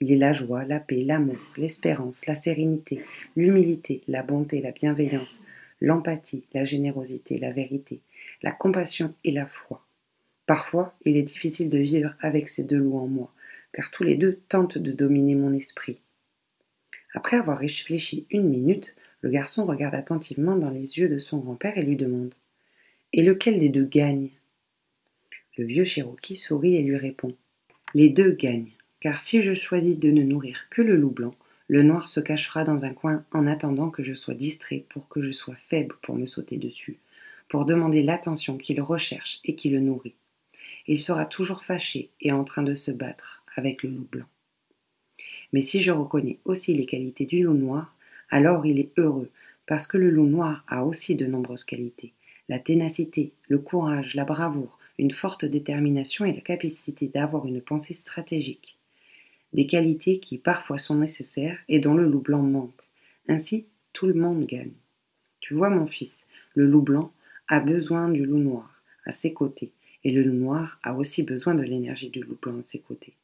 Il 0.00 0.10
est 0.10 0.16
la 0.16 0.32
joie, 0.32 0.64
la 0.64 0.80
paix, 0.80 1.02
l'amour, 1.04 1.38
l'espérance, 1.56 2.26
la 2.26 2.34
sérénité, 2.34 3.04
l'humilité, 3.36 4.02
la 4.08 4.22
bonté, 4.22 4.60
la 4.60 4.72
bienveillance, 4.72 5.44
l'empathie, 5.80 6.44
la 6.52 6.64
générosité, 6.64 7.38
la 7.38 7.52
vérité, 7.52 8.00
la 8.42 8.52
compassion 8.52 9.14
et 9.22 9.30
la 9.30 9.46
foi. 9.46 9.84
Parfois, 10.46 10.94
il 11.04 11.16
est 11.16 11.22
difficile 11.22 11.70
de 11.70 11.78
vivre 11.78 12.14
avec 12.20 12.48
ces 12.48 12.64
deux 12.64 12.76
loups 12.76 12.98
en 12.98 13.06
moi, 13.06 13.32
car 13.72 13.90
tous 13.90 14.02
les 14.02 14.16
deux 14.16 14.40
tentent 14.48 14.78
de 14.78 14.92
dominer 14.92 15.34
mon 15.34 15.52
esprit. 15.52 16.00
Après 17.14 17.36
avoir 17.36 17.58
réfléchi 17.58 18.26
une 18.30 18.48
minute, 18.48 18.94
le 19.20 19.30
garçon 19.30 19.64
regarde 19.64 19.94
attentivement 19.94 20.56
dans 20.56 20.70
les 20.70 20.98
yeux 20.98 21.08
de 21.08 21.18
son 21.18 21.38
grand-père 21.38 21.78
et 21.78 21.82
lui 21.82 21.96
demande 21.96 22.34
Et 23.16 23.22
lequel 23.22 23.60
des 23.60 23.68
deux 23.68 23.84
gagne? 23.84 24.30
Le 25.56 25.64
vieux 25.64 25.84
Cherokee 25.84 26.34
sourit 26.34 26.74
et 26.74 26.82
lui 26.82 26.96
répond 26.96 27.36
Les 27.94 28.08
deux 28.08 28.32
gagnent, 28.32 28.72
car 28.98 29.20
si 29.20 29.40
je 29.40 29.54
choisis 29.54 29.96
de 29.96 30.10
ne 30.10 30.24
nourrir 30.24 30.68
que 30.68 30.82
le 30.82 30.96
loup 30.96 31.12
blanc, 31.12 31.36
le 31.68 31.84
noir 31.84 32.08
se 32.08 32.18
cachera 32.18 32.64
dans 32.64 32.84
un 32.84 32.92
coin 32.92 33.24
en 33.30 33.46
attendant 33.46 33.88
que 33.88 34.02
je 34.02 34.14
sois 34.14 34.34
distrait 34.34 34.84
pour 34.88 35.08
que 35.08 35.22
je 35.22 35.30
sois 35.30 35.54
faible 35.54 35.94
pour 36.02 36.16
me 36.16 36.26
sauter 36.26 36.56
dessus, 36.56 36.98
pour 37.48 37.66
demander 37.66 38.02
l'attention 38.02 38.58
qu'il 38.58 38.80
recherche 38.80 39.38
et 39.44 39.54
qui 39.54 39.70
le 39.70 39.78
nourrit. 39.78 40.16
Il 40.88 40.98
sera 40.98 41.24
toujours 41.24 41.62
fâché 41.62 42.10
et 42.20 42.32
en 42.32 42.42
train 42.42 42.64
de 42.64 42.74
se 42.74 42.90
battre 42.90 43.44
avec 43.54 43.84
le 43.84 43.90
loup 43.90 44.08
blanc. 44.10 44.26
Mais 45.52 45.60
si 45.60 45.82
je 45.82 45.92
reconnais 45.92 46.40
aussi 46.44 46.74
les 46.74 46.84
qualités 46.84 47.26
du 47.26 47.44
loup 47.44 47.54
noir, 47.54 47.94
alors 48.28 48.66
il 48.66 48.80
est 48.80 48.90
heureux, 48.98 49.30
parce 49.66 49.86
que 49.86 49.98
le 49.98 50.10
loup 50.10 50.26
noir 50.26 50.64
a 50.66 50.84
aussi 50.84 51.14
de 51.14 51.26
nombreuses 51.26 51.62
qualités. 51.62 52.12
La 52.48 52.58
ténacité, 52.58 53.32
le 53.48 53.58
courage, 53.58 54.14
la 54.14 54.24
bravoure, 54.24 54.78
une 54.98 55.12
forte 55.12 55.44
détermination 55.44 56.24
et 56.24 56.32
la 56.32 56.40
capacité 56.40 57.08
d'avoir 57.08 57.46
une 57.46 57.60
pensée 57.60 57.94
stratégique 57.94 58.78
des 59.54 59.66
qualités 59.66 60.18
qui 60.18 60.36
parfois 60.36 60.78
sont 60.78 60.96
nécessaires 60.96 61.58
et 61.68 61.78
dont 61.78 61.94
le 61.94 62.06
loup 62.06 62.20
blanc 62.20 62.42
manque. 62.42 62.82
Ainsi, 63.28 63.66
tout 63.92 64.06
le 64.06 64.14
monde 64.14 64.44
gagne. 64.44 64.72
Tu 65.40 65.54
vois, 65.54 65.70
mon 65.70 65.86
fils, 65.86 66.26
le 66.54 66.66
loup 66.66 66.82
blanc 66.82 67.12
a 67.48 67.60
besoin 67.60 68.08
du 68.08 68.26
loup 68.26 68.38
noir 68.38 68.82
à 69.06 69.12
ses 69.12 69.32
côtés, 69.32 69.72
et 70.02 70.10
le 70.10 70.22
loup 70.22 70.34
noir 70.34 70.78
a 70.82 70.94
aussi 70.94 71.22
besoin 71.22 71.54
de 71.54 71.62
l'énergie 71.62 72.10
du 72.10 72.20
loup 72.20 72.38
blanc 72.42 72.58
à 72.58 72.66
ses 72.66 72.80
côtés. 72.80 73.14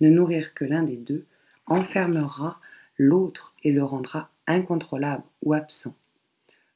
Ne 0.00 0.10
nourrir 0.10 0.54
que 0.54 0.64
l'un 0.64 0.82
des 0.82 0.96
deux 0.96 1.24
enfermera 1.66 2.60
l'autre 2.98 3.54
et 3.62 3.70
le 3.70 3.84
rendra 3.84 4.30
incontrôlable 4.46 5.22
ou 5.42 5.52
absent. 5.52 5.94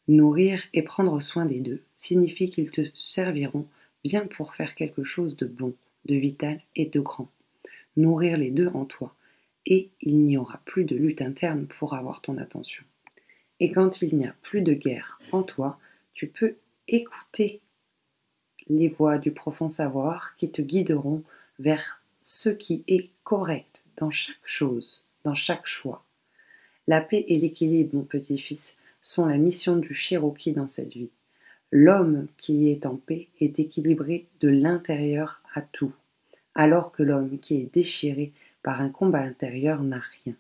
Nourrir 0.07 0.63
et 0.73 0.83
prendre 0.83 1.21
soin 1.21 1.47
des 1.47 1.61
deux 1.61 1.83
signifie 1.97 2.51
qu'ils 2.51 2.71
te 2.71 2.83
serviront 2.95 3.67
bien 4.05 4.27
pour 4.27 4.55
faire 4.55 4.75
quelque 4.75 5.05
chose 5.05 5.37
de 5.37 5.47
bon, 5.47 5.75
de 6.05 6.15
vital 6.15 6.61
et 6.77 6.87
de 6.87 7.01
grand 7.01 7.29
nourrir 7.97 8.37
les 8.37 8.51
deux 8.51 8.69
en 8.69 8.85
toi, 8.85 9.15
et 9.67 9.91
il 10.01 10.19
n'y 10.19 10.37
aura 10.37 10.61
plus 10.65 10.85
de 10.85 10.97
lutte 10.97 11.23
interne 11.23 11.67
pour 11.67 11.95
avoir 11.95 12.21
ton 12.21 12.39
attention. 12.39 12.85
Et 13.61 13.71
quand 13.71 14.03
il 14.03 14.17
n'y 14.17 14.27
a 14.27 14.35
plus 14.43 14.63
de 14.63 14.75
guerre 14.75 15.19
en 15.33 15.43
toi, 15.43 15.79
tu 16.13 16.27
peux 16.27 16.57
écouter 16.89 17.61
les 18.69 18.89
voix 18.89 19.19
du 19.19 19.31
profond 19.31 19.69
savoir 19.69 20.37
qui 20.37 20.51
te 20.51 20.63
guideront 20.63 21.23
vers 21.59 22.03
ce 22.21 22.51
qui 22.51 22.83
est 22.89 23.11
correct 23.23 23.85
dans 23.97 24.11
chaque 24.11 24.37
chose, 24.45 25.05
dans 25.23 25.35
chaque 25.35 25.67
choix. 25.67 26.05
La 26.87 27.01
paix 27.01 27.25
et 27.29 27.39
l'équilibre, 27.39 27.97
mon 27.97 28.03
petit-fils, 28.03 28.77
sont 29.05 29.27
la 29.27 29.37
mission 29.37 29.77
du 29.77 29.95
Cherokee 29.95 30.53
dans 30.53 30.67
cette 30.67 30.95
vie. 30.95 31.11
L'homme 31.71 32.27
qui 32.37 32.71
est 32.71 32.87
en 32.87 32.97
paix 32.97 33.29
est 33.39 33.61
équilibré 33.61 34.27
de 34.41 34.49
l'intérieur 34.49 35.41
à 35.55 35.61
tout, 35.61 35.95
alors 36.55 36.91
que 36.91 37.05
l'homme 37.05 37.39
qui 37.39 37.57
est 37.57 37.73
déchiré 37.73 38.33
par 38.63 38.81
un 38.81 38.89
combat 38.89 39.21
intérieur 39.21 39.83
n'a 39.83 40.01
rien. 40.25 40.35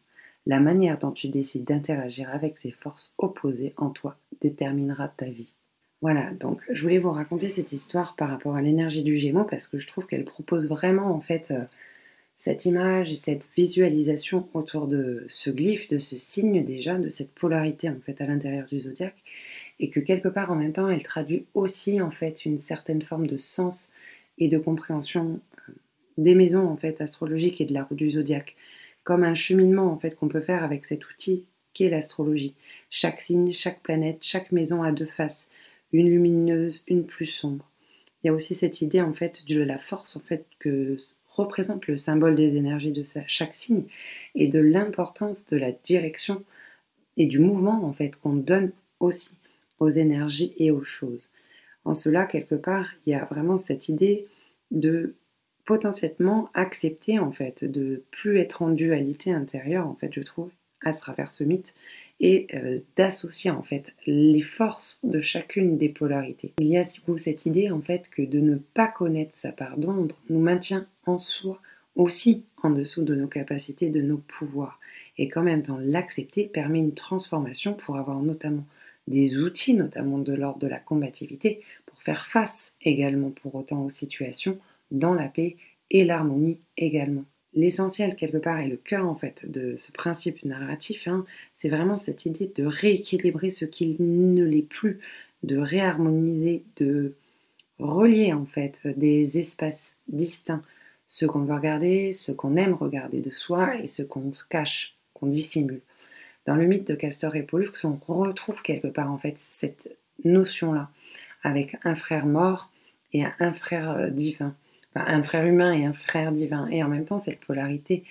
La 0.47 0.61
manière 0.61 0.99
dont 0.99 1.12
tu 1.12 1.28
décides 1.28 1.64
d'interagir 1.64 2.30
avec 2.30 2.59
ces 2.59 2.71
forces 2.71 3.14
opposées 3.18 3.75
en 3.76 3.90
toi 3.90 4.16
déterminera 4.40 5.09
ta 5.09 5.26
vie. 5.26 5.54
Voilà, 6.02 6.33
donc 6.33 6.62
je 6.71 6.83
voulais 6.83 6.99
vous 6.99 7.12
raconter 7.12 7.50
cette 7.50 7.73
histoire 7.73 8.14
par 8.16 8.28
rapport 8.28 8.56
à 8.56 8.62
l'énergie 8.62 9.02
du 9.02 9.16
Gémeaux 9.16 9.44
parce 9.44 9.68
que 9.68 9.78
je 9.78 9.87
trouve 9.87 10.06
qu'elle 10.06 10.25
propose 10.25 10.68
vraiment 10.68 11.14
en 11.14 11.21
fait 11.21 11.50
euh, 11.50 11.64
cette 12.37 12.64
image 12.64 13.11
et 13.11 13.14
cette 13.14 13.43
visualisation 13.57 14.49
autour 14.55 14.88
de 14.88 15.25
ce 15.29 15.50
glyphe, 15.50 15.88
de 15.88 15.99
ce 15.99 16.19
signe 16.19 16.64
déjà, 16.64 16.99
de 16.99 17.09
cette 17.09 17.33
polarité 17.33 17.88
en 17.88 17.99
fait 18.05 18.21
à 18.21 18.26
l'intérieur 18.26 18.67
du 18.67 18.81
zodiaque 18.81 19.23
et 19.81 19.88
que 19.88 20.00
quelque 20.00 20.29
part 20.29 20.50
en 20.50 20.57
même 20.57 20.73
temps 20.73 20.88
elle 20.88 21.03
traduit 21.03 21.47
aussi 21.55 22.00
en 22.00 22.11
fait 22.11 22.45
une 22.45 22.59
certaine 22.59 23.03
forme 23.03 23.26
de 23.26 23.37
sens 23.37 23.93
et 24.38 24.49
de 24.49 24.59
compréhension 24.59 25.41
euh, 25.69 25.73
des 26.19 26.35
maisons 26.35 26.67
en 26.69 26.76
fait 26.76 27.00
astrologiques 27.00 27.61
et 27.61 27.67
de 27.67 27.75
la 27.75 27.85
roue 27.85 27.95
du 27.95 28.11
zodiaque 28.11 28.57
comme 29.05 29.23
un 29.23 29.35
cheminement 29.35 29.93
en 29.93 29.99
fait 29.99 30.17
qu'on 30.17 30.29
peut 30.29 30.41
faire 30.41 30.64
avec 30.64 30.87
cet 30.87 31.09
outil 31.09 31.45
qu'est 31.73 31.91
l'astrologie. 31.91 32.55
Chaque 32.91 33.21
signe, 33.21 33.53
chaque 33.53 33.83
planète, 33.83 34.19
chaque 34.23 34.53
maison 34.53 34.83
a 34.83 34.93
deux 34.93 35.07
faces 35.07 35.49
une 35.93 36.11
lumineuse, 36.11 36.83
une 36.88 37.05
plus 37.07 37.26
sombre. 37.26 37.71
Il 38.23 38.26
y 38.26 38.31
a 38.31 38.33
aussi 38.33 38.55
cette 38.55 38.83
idée 38.83 39.00
en 39.00 39.12
fait 39.12 39.45
de 39.47 39.61
la 39.61 39.79
force 39.79 40.17
en 40.17 40.21
fait 40.21 40.45
que 40.59 40.97
représente 41.37 41.87
le 41.87 41.97
symbole 41.97 42.35
des 42.35 42.57
énergies 42.57 42.93
de 42.93 43.05
chaque 43.26 43.55
signe 43.55 43.85
et 44.35 44.49
de 44.49 44.61
l'importance 44.61 45.47
de 45.47 45.57
la 45.57 45.73
direction 45.73 46.45
et 47.17 47.26
du 47.26 47.38
mouvement 47.38 47.85
en 47.85 47.93
fait 47.93 48.17
qu'on 48.17 48.35
donne 48.35 48.73
aussi 49.00 49.33
aux 49.79 49.88
énergies 49.88 50.55
et 50.59 50.71
aux 50.71 50.85
choses. 50.85 51.29
En 51.85 51.95
cela, 51.95 52.25
quelque 52.25 52.55
part, 52.55 52.88
il 53.07 53.11
y 53.11 53.14
a 53.14 53.25
vraiment 53.25 53.59
cette 53.59 53.88
idée 53.88 54.26
de 54.71 55.14
potentiellement 55.64 56.50
accepter 56.55 57.19
en 57.19 57.33
fait 57.33 57.64
de 57.64 58.03
plus 58.11 58.38
être 58.38 58.62
en 58.62 58.69
dualité 58.69 59.33
intérieure 59.33 59.87
en 59.87 59.95
fait 59.95 60.12
je 60.12 60.21
trouve 60.21 60.50
à 60.83 60.93
travers 60.93 61.31
ce 61.31 61.43
mythe 61.45 61.75
et 62.21 62.47
euh, 62.54 62.80
d'associer 62.97 63.50
en 63.50 63.62
fait 63.62 63.92
les 64.06 64.40
forces 64.40 65.00
de 65.02 65.21
chacune 65.21 65.76
des 65.76 65.88
polarités. 65.88 66.52
Il 66.59 66.68
y 66.68 66.78
a 66.78 66.85
cette 66.85 67.47
idée 67.47 67.71
en 67.71 67.80
fait 67.80 68.09
que 68.09 68.23
de 68.23 68.40
ne 68.40 68.56
pas 68.56 68.88
connaître 68.88 69.35
sa 69.35 69.52
part 69.52 69.76
d'ombre 69.76 70.16
nous 70.30 70.40
maintient 70.40 70.87
en 71.06 71.18
soi 71.18 71.61
aussi 71.97 72.44
en 72.62 72.71
dessous 72.71 73.02
de 73.02 73.14
nos 73.14 73.28
capacités, 73.28 73.90
de 73.90 74.00
nos 74.00 74.18
pouvoirs. 74.18 74.80
Et 75.16 75.28
qu'en 75.28 75.42
même 75.42 75.62
temps 75.62 75.78
l'accepter 75.80 76.47
permet 76.47 76.80
une 76.80 76.94
transformation 76.94 77.75
pour 77.75 77.97
avoir 77.97 78.21
notamment 78.21 78.64
des 79.06 79.37
outils, 79.37 79.75
notamment 79.75 80.18
de 80.18 80.33
l'ordre 80.33 80.59
de 80.61 80.66
la 80.66 80.78
combativité, 80.78 81.61
pour 81.87 82.02
faire 82.02 82.26
face 82.26 82.75
également 82.83 83.30
pour 83.30 83.54
autant 83.54 83.85
aux 83.85 83.90
situations 83.90 84.59
dans 84.90 85.14
la 85.14 85.28
paix 85.28 85.56
et 85.90 86.04
l'harmonie 86.04 86.59
également 86.76 87.25
l'essentiel 87.55 88.17
quelque 88.17 88.37
part 88.37 88.61
et 88.61 88.69
le 88.69 88.77
cœur 88.77 89.07
en 89.07 89.15
fait 89.15 89.51
de 89.51 89.77
ce 89.77 89.93
principe 89.93 90.45
narratif, 90.45 91.09
hein, 91.09 91.25
c'est 91.57 91.69
vraiment 91.69 91.97
cette 91.97 92.27
idée 92.27 92.51
de 92.55 92.65
rééquilibrer 92.65 93.51
ce 93.51 93.65
qui 93.65 93.97
ne 93.99 94.45
l'est 94.45 94.63
plus, 94.63 94.99
de 95.43 95.59
réharmoniser, 95.59 96.63
de 96.77 97.15
relier 97.79 98.33
en 98.33 98.47
fait 98.47 98.81
des 98.97 99.39
espaces 99.39 99.99
distincts, 100.09 100.62
ce 101.07 101.27
qu'on 101.27 101.40
veut 101.40 101.55
regarder, 101.55 102.12
ce 102.12 102.33
qu'on 102.33 102.57
aime 102.57 102.75
regarder 102.75 103.21
de 103.21 103.31
soi 103.31 103.77
et 103.77 103.87
ce 103.87 104.03
qu'on 104.03 104.33
cache, 104.49 104.95
qu'on 105.12 105.27
dissimule. 105.27 105.81
Dans 106.47 106.57
le 106.57 106.67
mythe 106.67 106.87
de 106.87 106.95
Castor 106.95 107.37
et 107.37 107.43
Pollux, 107.43 107.73
on 107.85 107.99
retrouve 108.07 108.61
quelque 108.62 108.88
part 108.88 109.11
en 109.11 109.19
fait 109.19 109.38
cette 109.38 109.97
notion-là, 110.25 110.90
avec 111.43 111.77
un 111.85 111.95
frère 111.95 112.27
mort 112.27 112.71
et 113.12 113.25
un 113.38 113.53
frère 113.53 113.90
euh, 113.93 114.11
un 114.94 115.22
frère 115.22 115.46
humain 115.46 115.72
et 115.72 115.85
un 115.85 115.92
frère 115.92 116.33
divin, 116.33 116.68
et 116.68 116.83
en 116.83 116.88
même 116.88 117.04
temps 117.04 117.18
cette 117.18 117.40
polarité 117.40 118.04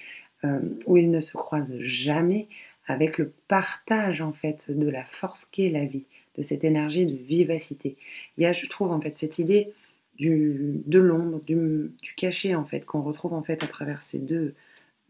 euh, 0.43 0.59
où 0.85 0.97
ils 0.97 1.11
ne 1.11 1.19
se 1.19 1.33
croisent 1.33 1.79
jamais 1.79 2.47
avec 2.87 3.17
le 3.17 3.31
partage 3.47 4.21
en 4.21 4.33
fait 4.33 4.69
de 4.69 4.89
la 4.89 5.05
force 5.05 5.45
qu'est 5.45 5.69
la 5.69 5.85
vie, 5.85 6.05
de 6.35 6.41
cette 6.41 6.63
énergie 6.63 7.05
de 7.05 7.15
vivacité. 7.15 7.95
Il 8.37 8.43
y 8.43 8.45
a, 8.45 8.53
je 8.53 8.65
trouve, 8.67 8.91
en 8.91 8.99
fait 8.99 9.15
cette 9.15 9.39
idée 9.39 9.71
de 10.19 10.99
l'ombre, 10.99 11.41
du, 11.41 11.91
du 12.01 12.13
cachet 12.15 12.55
en 12.55 12.65
fait 12.65 12.85
qu'on 12.85 13.01
retrouve 13.01 13.33
en 13.33 13.43
fait 13.43 13.63
à 13.63 13.67
travers 13.67 14.03
ces 14.03 14.19
deux 14.19 14.53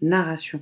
narrations. 0.01 0.61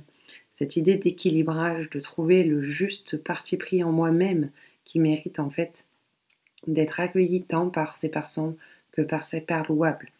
Cette 0.52 0.76
idée 0.76 0.96
d'équilibrage, 0.96 1.90
de 1.90 2.00
trouver 2.00 2.44
le 2.44 2.62
juste 2.62 3.16
parti 3.22 3.56
pris 3.56 3.84
en 3.84 3.92
moi-même 3.92 4.50
qui 4.84 4.98
mérite 4.98 5.38
en 5.38 5.50
fait 5.50 5.86
d'être 6.66 7.00
accueilli 7.00 7.42
tant 7.42 7.68
par 7.68 7.96
ses 7.96 8.10
personnes 8.10 8.56
que 8.92 9.02
par 9.02 9.24
ses 9.24 9.40
pères 9.40 9.70
louables. 9.70 10.10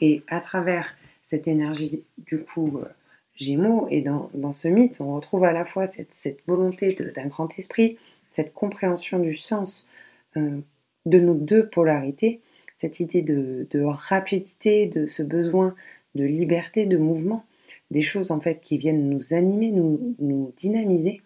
Et 0.00 0.22
à 0.28 0.40
travers 0.40 0.94
cette 1.24 1.46
énergie 1.48 2.02
du 2.18 2.40
coup 2.40 2.78
euh, 2.78 2.88
Gémeaux, 3.36 3.86
et 3.90 4.02
dans, 4.02 4.52
ce 4.52 4.68
mythe, 4.68 5.00
on 5.00 5.14
retrouve 5.14 5.44
à 5.44 5.52
la 5.52 5.64
fois 5.64 5.86
cette, 5.86 6.38
volonté 6.46 6.92
d'un 6.92 7.26
grand 7.26 7.58
esprit, 7.58 7.96
cette 8.32 8.52
compréhension 8.52 9.18
du 9.18 9.34
sens 9.34 9.88
euh, 10.36 10.58
de 11.06 11.18
nos 11.18 11.34
deux 11.34 11.66
polarités, 11.66 12.40
cette 12.76 13.00
idée 13.00 13.22
de, 13.22 13.82
rapidité, 13.82 14.86
de 14.86 15.06
ce 15.06 15.22
besoin 15.22 15.74
de 16.14 16.24
liberté, 16.24 16.84
de 16.84 16.98
mouvement, 16.98 17.46
des 17.90 18.02
choses 18.02 18.30
en 18.30 18.40
fait 18.40 18.60
qui 18.60 18.76
viennent 18.76 19.08
nous 19.08 19.32
animer, 19.32 19.70
nous, 19.70 20.52
dynamiser, 20.58 21.22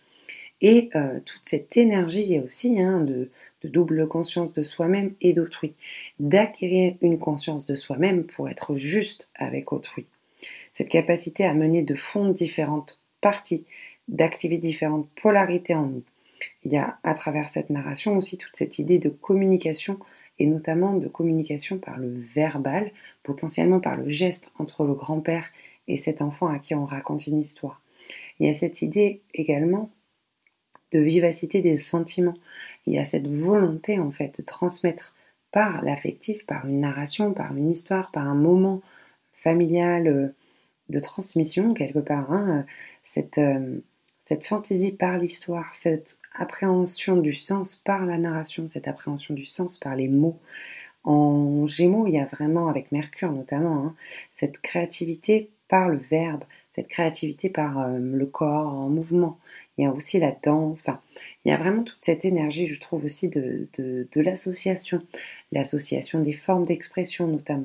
et 0.61 0.91
euh, 0.95 1.19
toute 1.25 1.43
cette 1.43 1.77
énergie 1.77 2.39
aussi 2.39 2.81
hein, 2.81 3.01
de, 3.01 3.29
double 3.69 4.07
conscience 4.09 4.53
de 4.53 4.63
soi-même 4.63 5.15
et 5.21 5.33
d'autrui, 5.33 5.75
d'acquérir 6.19 6.95
une 7.01 7.19
conscience 7.19 7.67
de 7.67 7.75
soi-même 7.75 8.25
pour 8.25 8.49
être 8.49 8.77
juste 8.77 9.31
avec 9.35 9.73
autrui. 9.73 10.07
Cette 10.73 10.89
capacité 10.89 11.45
à 11.45 11.55
mener 11.55 11.83
de 11.83 11.95
front 11.95 12.29
différentes 12.29 12.99
parties, 13.21 13.65
d'activer 14.09 14.59
différentes 14.59 15.09
polarités 15.23 15.75
en 15.75 15.87
nous. 15.87 16.03
Il 16.65 16.73
y 16.73 16.77
a 16.77 16.99
à 17.05 17.15
travers 17.15 17.49
cette 17.49 17.71
narration 17.71 18.17
aussi 18.17 18.37
toute 18.37 18.55
cette 18.55 18.79
idée 18.79 18.99
de 18.99 19.09
communication 19.09 19.99
et 20.39 20.47
notamment 20.47 20.95
de 20.95 21.07
communication 21.07 21.79
par 21.79 21.97
le 21.99 22.13
verbal, 22.35 22.91
potentiellement 23.23 23.81
par 23.81 23.97
le 23.97 24.09
geste 24.09 24.53
entre 24.59 24.85
le 24.85 24.95
grand-père 24.95 25.47
et 25.87 25.97
cet 25.97 26.23
enfant 26.23 26.49
à 26.49 26.59
qui 26.59 26.75
on 26.75 26.85
raconte 26.85 27.27
une 27.27 27.41
histoire. 27.41 27.81
Il 28.39 28.47
y 28.47 28.51
a 28.51 28.55
cette 28.55 28.83
idée 28.83 29.21
également 29.33 29.91
de 30.95 31.01
vivacité 31.01 31.61
des 31.61 31.77
sentiments. 31.77 32.39
Il 32.87 32.95
y 32.95 32.99
a 32.99 33.05
cette 33.05 33.29
volonté 33.29 33.99
en 33.99 34.11
fait 34.11 34.39
de 34.39 34.45
transmettre 34.45 35.15
par 35.51 35.85
l'affectif, 35.85 36.47
par 36.47 36.67
une 36.67 36.81
narration, 36.81 37.33
par 37.35 37.57
une 37.57 37.71
histoire, 37.71 38.11
par 38.11 38.27
un 38.27 38.35
moment 38.35 38.81
familial 39.33 40.07
euh, 40.07 40.29
de 40.89 41.01
transmission 41.01 41.75
quelque 41.75 41.99
part, 41.99 42.33
hein, 42.33 42.65
cette, 43.05 43.39
euh, 43.39 43.79
cette 44.23 44.47
fantaisie 44.47 44.93
par 44.93 45.19
l'histoire, 45.19 45.71
cette 45.75 46.19
appréhension 46.37 47.17
du 47.17 47.33
sens 47.33 47.77
par 47.77 48.07
la 48.07 48.19
narration, 48.19 48.67
cette 48.69 48.89
appréhension 48.89 49.35
du 49.35 49.45
sens 49.45 49.79
par 49.79 49.97
les 49.97 50.09
mots. 50.09 50.39
En 51.05 51.67
Gémeaux, 51.67 52.07
il 52.07 52.15
y 52.15 52.19
a 52.19 52.25
vraiment, 52.25 52.69
avec 52.69 52.91
Mercure 52.91 53.33
notamment, 53.33 53.85
hein, 53.85 53.95
cette 54.33 54.59
créativité 54.59 55.51
par 55.69 55.89
le 55.89 55.99
verbe, 55.99 56.45
cette 56.73 56.89
créativité 56.89 57.49
par 57.51 57.79
euh, 57.79 57.99
le 57.99 58.27
corps 58.27 58.75
en 58.75 58.89
mouvement 58.89 59.39
il 59.77 59.85
y 59.85 59.87
a 59.87 59.93
aussi 59.93 60.19
la 60.19 60.31
danse, 60.31 60.83
enfin, 60.87 61.01
il 61.45 61.51
y 61.51 61.53
a 61.53 61.57
vraiment 61.57 61.83
toute 61.83 61.99
cette 61.99 62.25
énergie, 62.25 62.67
je 62.67 62.79
trouve 62.79 63.05
aussi, 63.05 63.29
de, 63.29 63.69
de, 63.79 64.21
l'association, 64.21 65.03
l'association 65.53 66.21
des 66.21 66.33
formes 66.33 66.65
d'expression 66.65 67.27
notamment, 67.27 67.65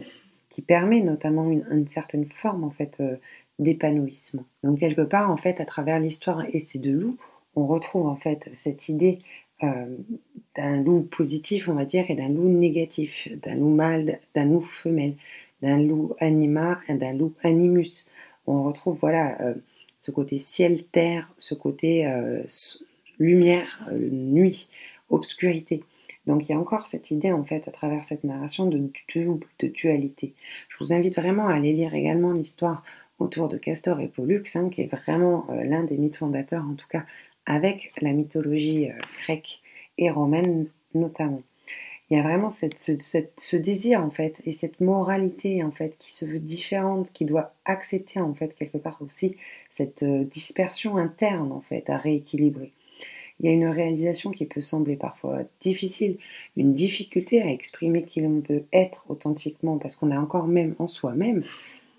qui 0.49 0.61
permet 0.61 1.01
notamment 1.01 1.49
une, 1.49 1.87
certaine 1.87 2.25
forme 2.25 2.63
en 2.63 2.71
fait 2.71 2.97
euh, 2.99 3.17
d'épanouissement. 3.59 4.45
Donc 4.63 4.79
quelque 4.79 5.01
part, 5.01 5.29
en 5.29 5.37
fait, 5.37 5.61
à 5.61 5.65
travers 5.65 5.99
l'histoire 5.99 6.43
et 6.51 6.59
ces 6.59 6.79
deux 6.79 6.93
loups, 6.93 7.17
on 7.55 7.67
retrouve 7.67 8.07
en 8.07 8.15
fait 8.15 8.49
cette 8.53 8.89
idée 8.89 9.19
euh, 9.63 9.97
d'un 10.55 10.77
loup 10.77 11.01
positif, 11.01 11.67
on 11.67 11.73
va 11.73 11.85
dire, 11.85 12.09
et 12.09 12.15
d'un 12.15 12.29
loup 12.29 12.47
négatif, 12.47 13.27
d'un 13.43 13.55
loup 13.55 13.69
mâle, 13.69 14.19
d'un 14.33 14.45
loup 14.45 14.61
femelle, 14.61 15.15
d'un 15.61 15.77
loup 15.77 16.13
anima 16.19 16.79
et 16.87 16.95
d'un 16.95 17.13
loup 17.13 17.33
animus. 17.43 18.07
On 18.47 18.63
retrouve 18.63 18.97
voilà 18.99 19.39
euh, 19.41 19.53
ce 19.99 20.11
côté 20.11 20.37
ciel-terre, 20.37 21.31
ce 21.37 21.53
côté 21.53 22.07
euh, 22.07 22.41
lumière, 23.19 23.87
euh, 23.91 24.09
nuit, 24.09 24.69
obscurité. 25.09 25.83
Donc 26.25 26.47
il 26.47 26.53
y 26.53 26.55
a 26.55 26.59
encore 26.59 26.87
cette 26.87 27.11
idée 27.11 27.31
en 27.31 27.43
fait 27.43 27.67
à 27.67 27.71
travers 27.71 28.03
cette 28.07 28.23
narration 28.23 28.67
de 28.67 28.89
dualité. 29.67 30.33
Je 30.69 30.77
vous 30.79 30.93
invite 30.93 31.15
vraiment 31.15 31.47
à 31.47 31.55
aller 31.55 31.73
lire 31.73 31.93
également 31.93 32.31
l'histoire 32.31 32.83
autour 33.19 33.49
de 33.49 33.57
Castor 33.57 33.99
et 33.99 34.07
Pollux, 34.07 34.43
hein, 34.55 34.69
qui 34.69 34.81
est 34.81 34.87
vraiment 34.87 35.45
euh, 35.49 35.63
l'un 35.63 35.83
des 35.83 35.97
mythes 35.97 36.17
fondateurs, 36.17 36.63
en 36.63 36.75
tout 36.75 36.87
cas 36.87 37.05
avec 37.45 37.91
la 38.01 38.13
mythologie 38.13 38.89
grecque 39.21 39.59
et 39.97 40.11
romaine 40.11 40.67
notamment. 40.93 41.41
Il 42.09 42.17
y 42.17 42.19
a 42.19 42.23
vraiment 42.23 42.49
ce, 42.49 43.55
désir 43.55 44.03
en 44.03 44.09
fait 44.09 44.41
et 44.45 44.51
cette 44.51 44.81
moralité 44.81 45.63
en 45.63 45.69
fait 45.69 45.95
qui 45.99 46.11
se 46.11 46.25
veut 46.25 46.39
différente, 46.39 47.11
qui 47.13 47.25
doit 47.25 47.53
accepter 47.65 48.19
en 48.19 48.33
fait 48.33 48.55
quelque 48.55 48.79
part 48.79 48.97
aussi 49.01 49.35
cette 49.71 50.01
euh, 50.01 50.23
dispersion 50.23 50.97
interne 50.97 51.51
en 51.51 51.61
fait 51.61 51.87
à 51.89 51.97
rééquilibrer. 51.97 52.71
Il 53.39 53.45
y 53.45 53.49
a 53.49 53.53
une 53.53 53.67
réalisation 53.67 54.31
qui 54.31 54.45
peut 54.45 54.61
sembler 54.61 54.95
parfois 54.95 55.43
difficile, 55.61 56.17
une 56.57 56.73
difficulté 56.73 57.41
à 57.41 57.51
exprimer 57.51 58.03
qui 58.03 58.21
l'on 58.21 58.41
peut 58.41 58.63
être 58.73 59.05
authentiquement 59.07 59.77
parce 59.77 59.95
qu'on 59.95 60.11
a 60.11 60.19
encore 60.19 60.47
même 60.47 60.75
en 60.79 60.87
soi-même 60.87 61.43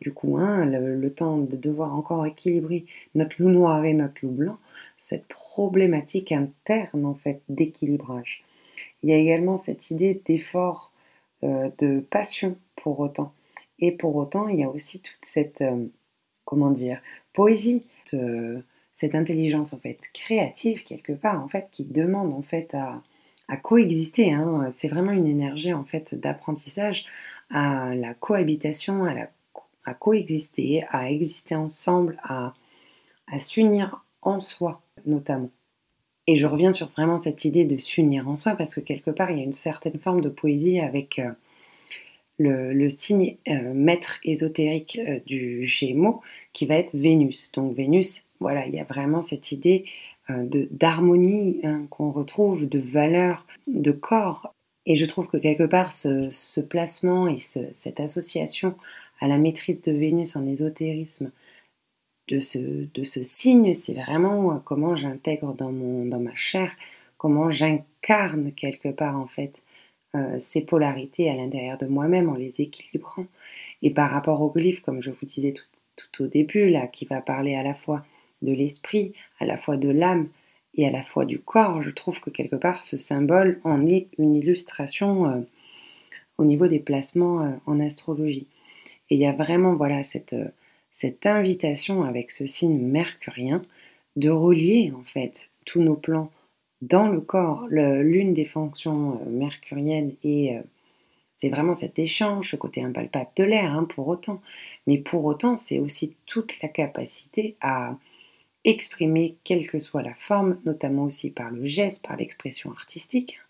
du 0.00 0.12
coup, 0.12 0.38
hein, 0.38 0.64
le, 0.64 1.10
temps 1.10 1.38
de 1.38 1.56
devoir 1.56 1.94
encore 1.94 2.24
équilibrer 2.26 2.86
notre 3.14 3.36
loup 3.40 3.50
noir 3.50 3.84
et 3.84 3.92
notre 3.92 4.14
loup 4.22 4.30
blanc, 4.30 4.58
cette 4.96 5.26
problématique 5.26 6.32
interne 6.32 7.04
en 7.04 7.14
fait 7.14 7.42
d'équilibrage. 7.48 8.42
Il 9.02 9.10
y 9.10 9.12
a 9.12 9.16
également 9.16 9.56
cette 9.56 9.90
idée 9.90 10.22
d'effort, 10.26 10.92
euh, 11.42 11.70
de 11.78 12.00
passion 12.00 12.56
pour 12.76 13.00
autant. 13.00 13.32
Et 13.78 13.92
pour 13.92 14.16
autant, 14.16 14.48
il 14.48 14.60
y 14.60 14.64
a 14.64 14.68
aussi 14.68 15.00
toute 15.00 15.24
cette, 15.24 15.62
euh, 15.62 15.86
comment 16.44 16.70
dire, 16.70 17.00
poésie, 17.32 17.84
cette 18.94 19.14
intelligence 19.14 19.72
en 19.72 19.78
fait 19.78 19.98
créative 20.12 20.84
quelque 20.84 21.12
part 21.12 21.42
en 21.42 21.48
fait 21.48 21.68
qui 21.70 21.84
demande 21.84 22.34
en 22.34 22.42
fait 22.42 22.74
à, 22.74 23.02
coexister. 23.62 24.32
Hein. 24.32 24.70
C'est 24.72 24.88
vraiment 24.88 25.10
une 25.10 25.26
énergie 25.26 25.72
en 25.72 25.84
fait 25.84 26.14
d'apprentissage 26.14 27.04
à 27.50 27.94
la 27.96 28.14
cohabitation, 28.14 29.06
à 29.84 29.94
coexister, 29.94 30.84
à 30.90 31.10
exister 31.10 31.56
ensemble, 31.56 32.20
à, 32.22 32.52
s'unir 33.38 34.04
en 34.22 34.38
soi 34.38 34.82
notamment. 35.06 35.50
Et 36.30 36.38
je 36.38 36.46
reviens 36.46 36.70
sur 36.70 36.86
vraiment 36.86 37.18
cette 37.18 37.44
idée 37.44 37.64
de 37.64 37.76
s'unir 37.76 38.28
en 38.28 38.36
soi 38.36 38.54
parce 38.54 38.76
que 38.76 38.80
quelque 38.80 39.10
part 39.10 39.32
il 39.32 39.38
y 39.38 39.40
a 39.40 39.44
une 39.44 39.50
certaine 39.50 39.98
forme 39.98 40.20
de 40.20 40.28
poésie 40.28 40.78
avec 40.78 41.18
euh, 41.18 42.72
le, 42.72 42.88
signe 42.88 43.36
euh, 43.48 43.74
maître 43.74 44.20
ésotérique 44.22 45.00
euh, 45.04 45.18
du 45.26 45.66
Gémeaux 45.66 46.20
qui 46.52 46.66
va 46.66 46.76
être 46.76 46.96
Vénus. 46.96 47.50
Donc 47.50 47.74
Vénus, 47.74 48.22
voilà, 48.38 48.64
il 48.68 48.74
y 48.76 48.78
a 48.78 48.84
vraiment 48.84 49.22
cette 49.22 49.50
idée 49.50 49.86
d'harmonie 50.28 51.58
hein, 51.64 51.86
qu'on 51.90 52.12
retrouve, 52.12 52.68
de 52.68 52.78
valeur, 52.78 53.44
de 53.66 53.90
corps. 53.90 54.54
Et 54.86 54.94
je 54.94 55.06
trouve 55.06 55.26
que 55.26 55.36
quelque 55.36 55.66
part 55.66 55.90
ce, 55.90 56.60
placement 56.60 57.26
et 57.26 57.38
cette 57.38 57.98
association 57.98 58.76
à 59.18 59.26
la 59.26 59.36
maîtrise 59.36 59.82
de 59.82 59.90
Vénus 59.90 60.36
en 60.36 60.46
ésotérisme 60.46 61.32
de 62.30 63.02
ce, 63.02 63.22
signe, 63.22 63.74
c'est 63.74 63.94
vraiment 63.94 64.52
euh, 64.52 64.58
comment 64.64 64.94
j'intègre 64.94 65.54
dans, 65.54 65.72
ma 65.72 66.34
chair, 66.34 66.72
comment 67.18 67.50
j'incarne 67.50 68.52
quelque 68.52 68.88
part 68.88 69.18
en 69.18 69.26
fait 69.26 69.62
euh, 70.14 70.38
ces 70.38 70.62
polarités 70.62 71.28
à 71.28 71.34
l'intérieur 71.34 71.78
de 71.78 71.86
moi-même 71.86 72.28
en 72.28 72.34
les 72.34 72.60
équilibrant. 72.60 73.26
Et 73.82 73.90
par 73.90 74.10
rapport 74.10 74.40
au 74.42 74.50
glyphe, 74.50 74.80
comme 74.80 75.02
je 75.02 75.10
vous 75.10 75.26
disais 75.26 75.52
tout, 75.52 76.22
au 76.22 76.26
début, 76.26 76.70
là, 76.70 76.86
qui 76.86 77.04
va 77.04 77.20
parler 77.20 77.54
à 77.54 77.62
la 77.62 77.74
fois 77.74 78.04
de 78.42 78.52
l'esprit, 78.52 79.12
à 79.38 79.44
la 79.44 79.58
fois 79.58 79.76
de 79.76 79.90
l'âme 79.90 80.28
et 80.74 80.86
à 80.86 80.90
la 80.90 81.02
fois 81.02 81.26
du 81.26 81.38
corps, 81.38 81.82
je 81.82 81.90
trouve 81.90 82.20
que 82.20 82.30
quelque 82.30 82.56
part 82.56 82.82
ce 82.82 82.96
symbole 82.96 83.60
en 83.64 83.86
est 83.86 84.08
une 84.18 84.34
illustration 84.34 85.26
euh, 85.26 85.40
au 86.38 86.44
niveau 86.44 86.68
des 86.68 86.78
placements 86.78 87.58
en 87.66 87.80
astrologie. 87.80 88.46
Et 89.10 89.16
il 89.16 89.20
y 89.20 89.26
a 89.26 89.32
vraiment 89.32 89.74
voilà 89.74 90.04
cette, 90.04 90.34
cette 90.92 91.26
invitation 91.26 92.04
avec 92.04 92.30
ce 92.30 92.46
signe 92.46 92.78
mercurien 92.78 93.62
de 94.16 94.30
relier 94.30 94.92
en 94.96 95.04
fait 95.04 95.50
tous 95.64 95.80
nos 95.80 95.96
plans 95.96 96.30
dans 96.82 97.08
le 97.08 97.20
corps. 97.20 97.66
L'une 97.68 98.34
des 98.34 98.44
fonctions 98.44 99.20
euh, 99.20 99.30
mercuriennes 99.30 100.14
et 100.22 100.56
euh, 100.56 100.62
c'est 101.34 101.48
vraiment 101.48 101.74
cet 101.74 101.98
échange, 101.98 102.50
ce 102.50 102.56
côté 102.56 102.82
impalpable 102.82 103.30
de 103.36 103.44
l'air, 103.44 103.72
hein, 103.72 103.84
pour 103.84 104.08
autant. 104.08 104.42
Mais 104.86 104.98
pour 104.98 105.24
autant, 105.24 105.56
c'est 105.56 105.78
aussi 105.78 106.14
toute 106.26 106.60
la 106.60 106.68
capacité 106.68 107.56
à 107.62 107.96
exprimer, 108.64 109.36
quelle 109.42 109.66
que 109.66 109.78
soit 109.78 110.02
la 110.02 110.14
forme, 110.14 110.60
notamment 110.66 111.04
aussi 111.04 111.30
par 111.30 111.50
le 111.50 111.66
geste, 111.66 112.06
par 112.06 112.16
l'expression 112.16 112.70
artistique. 112.72 113.40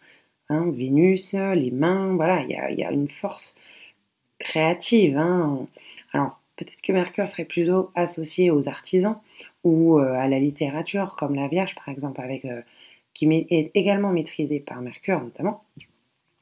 Hein, 0.48 0.70
Vénus, 0.70 1.34
les 1.34 1.72
mains, 1.72 2.14
voilà, 2.14 2.42
il 2.42 2.50
y, 2.50 2.80
y 2.80 2.84
a, 2.84 2.92
une 2.92 3.08
force 3.08 3.56
créative. 4.38 5.16
Hein. 5.16 5.66
Alors, 6.12 6.39
peut-être 6.60 6.82
que 6.82 6.92
Mercure 6.92 7.26
serait 7.26 7.46
plutôt 7.46 7.90
associé 7.94 8.50
aux 8.50 8.68
artisans 8.68 9.16
ou 9.64 9.98
euh, 9.98 10.12
à 10.12 10.28
la 10.28 10.38
littérature, 10.38 11.16
comme 11.16 11.34
la 11.34 11.48
Vierge, 11.48 11.74
par 11.74 11.88
exemple, 11.88 12.20
euh, 12.20 12.60
qui 13.14 13.26
est 13.32 13.70
également 13.74 14.10
maîtrisée 14.10 14.60
par 14.60 14.82
Mercure, 14.82 15.20
notamment. 15.20 15.64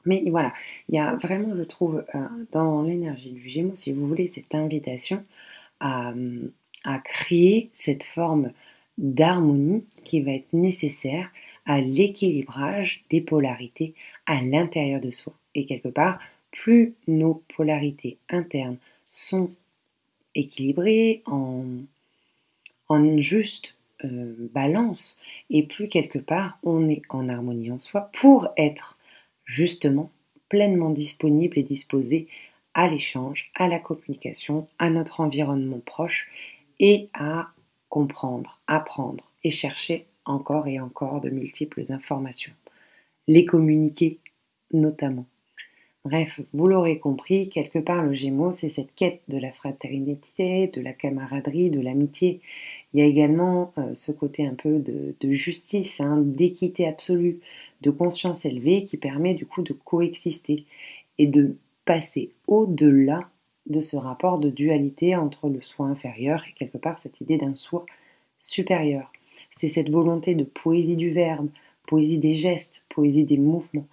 Mais 0.05 0.23
voilà, 0.27 0.53
il 0.89 0.95
y 0.95 0.99
a 0.99 1.15
vraiment, 1.15 1.55
je 1.55 1.63
trouve, 1.63 2.03
euh, 2.13 2.19
dans 2.51 2.81
l'énergie 2.81 3.31
du 3.31 3.47
Gémeaux, 3.47 3.75
si 3.75 3.93
vous 3.93 4.07
voulez, 4.07 4.27
cette 4.27 4.53
invitation 4.53 5.23
à 5.81 6.99
créer 7.05 7.69
cette 7.71 8.03
forme 8.03 8.51
d'harmonie 8.97 9.85
qui 10.03 10.19
va 10.19 10.31
être 10.31 10.51
nécessaire 10.51 11.31
à 11.65 11.79
l'équilibrage 11.79 13.05
des 13.09 13.21
polarités 13.21 13.93
à 14.25 14.41
l'intérieur 14.41 14.99
de 14.99 15.09
soi. 15.09 15.31
Et 15.55 15.65
quelque 15.65 15.87
part, 15.87 16.19
plus 16.51 16.95
nos 17.07 17.43
polarités 17.55 18.17
internes 18.29 18.77
sont 19.09 19.51
équilibrées 20.39 21.21
en, 21.25 21.65
en 22.87 23.17
juste 23.19 23.77
euh, 24.05 24.33
balance 24.53 25.19
et 25.49 25.63
plus 25.63 25.89
quelque 25.89 26.19
part 26.19 26.57
on 26.63 26.89
est 26.89 27.01
en 27.09 27.27
harmonie 27.29 27.71
en 27.71 27.79
soi 27.79 28.09
pour 28.13 28.49
être 28.57 28.97
justement 29.45 30.09
pleinement 30.47 30.89
disponible 30.89 31.59
et 31.59 31.63
disposé 31.63 32.27
à 32.73 32.87
l'échange, 32.87 33.51
à 33.55 33.67
la 33.67 33.79
communication, 33.79 34.67
à 34.77 34.89
notre 34.89 35.19
environnement 35.19 35.81
proche 35.85 36.27
et 36.79 37.09
à 37.13 37.49
comprendre, 37.89 38.59
apprendre 38.67 39.29
et 39.43 39.51
chercher 39.51 40.05
encore 40.25 40.67
et 40.67 40.79
encore 40.79 41.21
de 41.21 41.29
multiples 41.29 41.91
informations. 41.91 42.53
Les 43.27 43.45
communiquer 43.45 44.19
notamment. 44.71 45.25
Bref, 46.09 46.41
vous 46.53 46.67
l'aurez 46.67 46.97
compris, 46.97 47.49
quelque 47.49 47.77
part 47.77 48.01
le 48.01 48.15
Gémeaux, 48.15 48.51
c'est 48.51 48.69
cette 48.69 48.95
quête 48.95 49.21
de 49.27 49.37
la 49.37 49.51
fraternité, 49.51 50.65
de 50.65 50.81
la 50.81 50.91
camaraderie, 50.91 51.69
de 51.69 51.79
l'amitié. 51.79 52.41
Il 52.91 52.99
y 52.99 53.03
a 53.03 53.05
également 53.05 53.73
euh, 53.77 53.93
ce 53.93 54.11
côté 54.11 54.43
un 54.47 54.55
peu 54.55 54.79
de, 54.79 55.31
justice, 55.31 56.01
hein, 56.01 56.17
d'équité 56.17 56.87
absolue, 56.87 57.41
de 57.81 57.91
conscience 57.91 58.43
élevée 58.43 58.85
qui 58.85 58.97
permet 58.97 59.35
du 59.35 59.45
coup 59.45 59.61
de 59.61 59.71
coexister 59.71 60.65
et 61.19 61.27
de 61.27 61.57
passer 61.85 62.31
au-delà 62.47 63.29
de 63.67 63.79
ce 63.79 63.95
rapport 63.95 64.39
de 64.39 64.49
dualité 64.49 65.15
entre 65.15 65.47
le 65.47 65.61
soi 65.61 65.85
inférieur 65.85 66.43
et 66.49 66.53
quelque 66.53 66.79
part 66.79 66.99
cette 66.99 67.21
idée 67.21 67.37
d'un 67.37 67.53
soi 67.53 67.85
supérieur. 68.39 69.11
C'est 69.51 69.67
cette 69.67 69.91
volonté 69.91 70.33
de 70.33 70.43
poésie 70.43 70.95
du 70.95 71.11
verbe, 71.11 71.49
poésie 71.87 72.17
des 72.17 72.33
gestes, 72.33 72.83
poésie 72.89 73.25
des 73.25 73.37
mouvements 73.37 73.85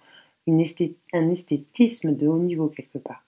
un 0.47 1.29
esthétisme 1.29 2.15
de 2.15 2.27
haut 2.27 2.39
niveau 2.39 2.67
quelque 2.67 2.97
part. 2.97 3.23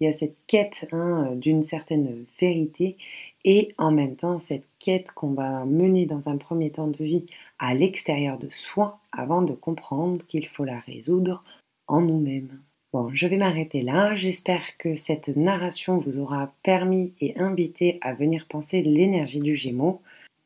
Il 0.00 0.04
y 0.04 0.10
a 0.10 0.12
cette 0.12 0.36
quête 0.46 0.86
hein, 0.92 1.32
d'une 1.34 1.64
certaine 1.64 2.24
vérité 2.40 2.96
et 3.44 3.74
en 3.78 3.90
même 3.90 4.14
temps 4.14 4.38
cette 4.38 4.66
quête 4.78 5.10
qu'on 5.10 5.32
va 5.32 5.64
mener 5.64 6.06
dans 6.06 6.28
un 6.28 6.36
premier 6.36 6.70
temps 6.70 6.86
de 6.86 7.04
vie 7.04 7.26
à 7.58 7.74
l'extérieur 7.74 8.38
de 8.38 8.48
soi 8.50 9.00
avant 9.10 9.42
de 9.42 9.54
comprendre 9.54 10.24
qu'il 10.26 10.46
faut 10.46 10.64
la 10.64 10.78
résoudre 10.80 11.42
en 11.88 12.00
nous-mêmes. 12.00 12.60
Bon, 12.92 13.10
je 13.12 13.26
vais 13.26 13.36
m'arrêter 13.36 13.82
là. 13.82 14.14
J'espère 14.14 14.76
que 14.78 14.94
cette 14.94 15.36
narration 15.36 15.98
vous 15.98 16.18
aura 16.18 16.52
permis 16.62 17.12
et 17.20 17.36
invité 17.38 17.98
à 18.00 18.14
venir 18.14 18.46
penser 18.48 18.82
l'énergie 18.82 19.40
du 19.40 19.56
Gémeaux. 19.56 20.00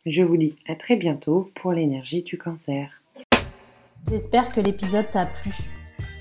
Je 0.07 0.23
vous 0.23 0.37
dis 0.37 0.57
à 0.67 0.75
très 0.75 0.97
bientôt 0.97 1.51
pour 1.55 1.73
l'énergie 1.73 2.23
du 2.23 2.39
cancer. 2.39 3.01
J'espère 4.11 4.53
que 4.53 4.61
l'épisode 4.61 5.09
t'a 5.13 5.27
plu. 5.27 5.53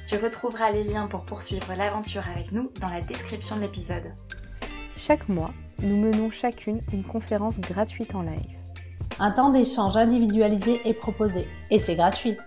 Tu 0.08 0.18
retrouveras 0.18 0.72
les 0.72 0.84
liens 0.84 1.08
pour 1.08 1.22
poursuivre 1.22 1.74
l'aventure 1.78 2.24
avec 2.28 2.52
nous 2.52 2.72
dans 2.80 2.90
la 2.90 3.02
description 3.02 3.56
de 3.56 3.62
l'épisode. 3.62 4.14
Chaque 4.98 5.30
mois, 5.30 5.54
nous 5.82 5.98
menons 5.98 6.30
chacune 6.30 6.82
une 6.92 7.04
conférence 7.04 7.60
gratuite 7.60 8.14
en 8.16 8.22
live. 8.22 8.58
Un 9.20 9.32
temps 9.32 9.50
d'échange 9.50 9.98
individualisé 9.98 10.82
est 10.86 10.94
proposé 10.94 11.48
et 11.70 11.80
c'est 11.80 11.96
gratuit. 11.96 12.38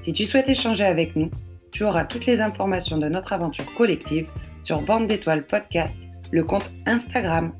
Si 0.00 0.12
tu 0.12 0.26
souhaites 0.26 0.48
échanger 0.48 0.84
avec 0.84 1.16
nous, 1.16 1.30
tu 1.70 1.84
auras 1.84 2.04
toutes 2.04 2.26
les 2.26 2.40
informations 2.40 2.98
de 2.98 3.08
notre 3.08 3.32
aventure 3.32 3.72
collective 3.74 4.28
sur 4.62 4.80
Bande 4.82 5.06
d'étoiles 5.06 5.46
podcast, 5.46 5.98
le 6.30 6.44
compte 6.44 6.70
Instagram 6.86 7.52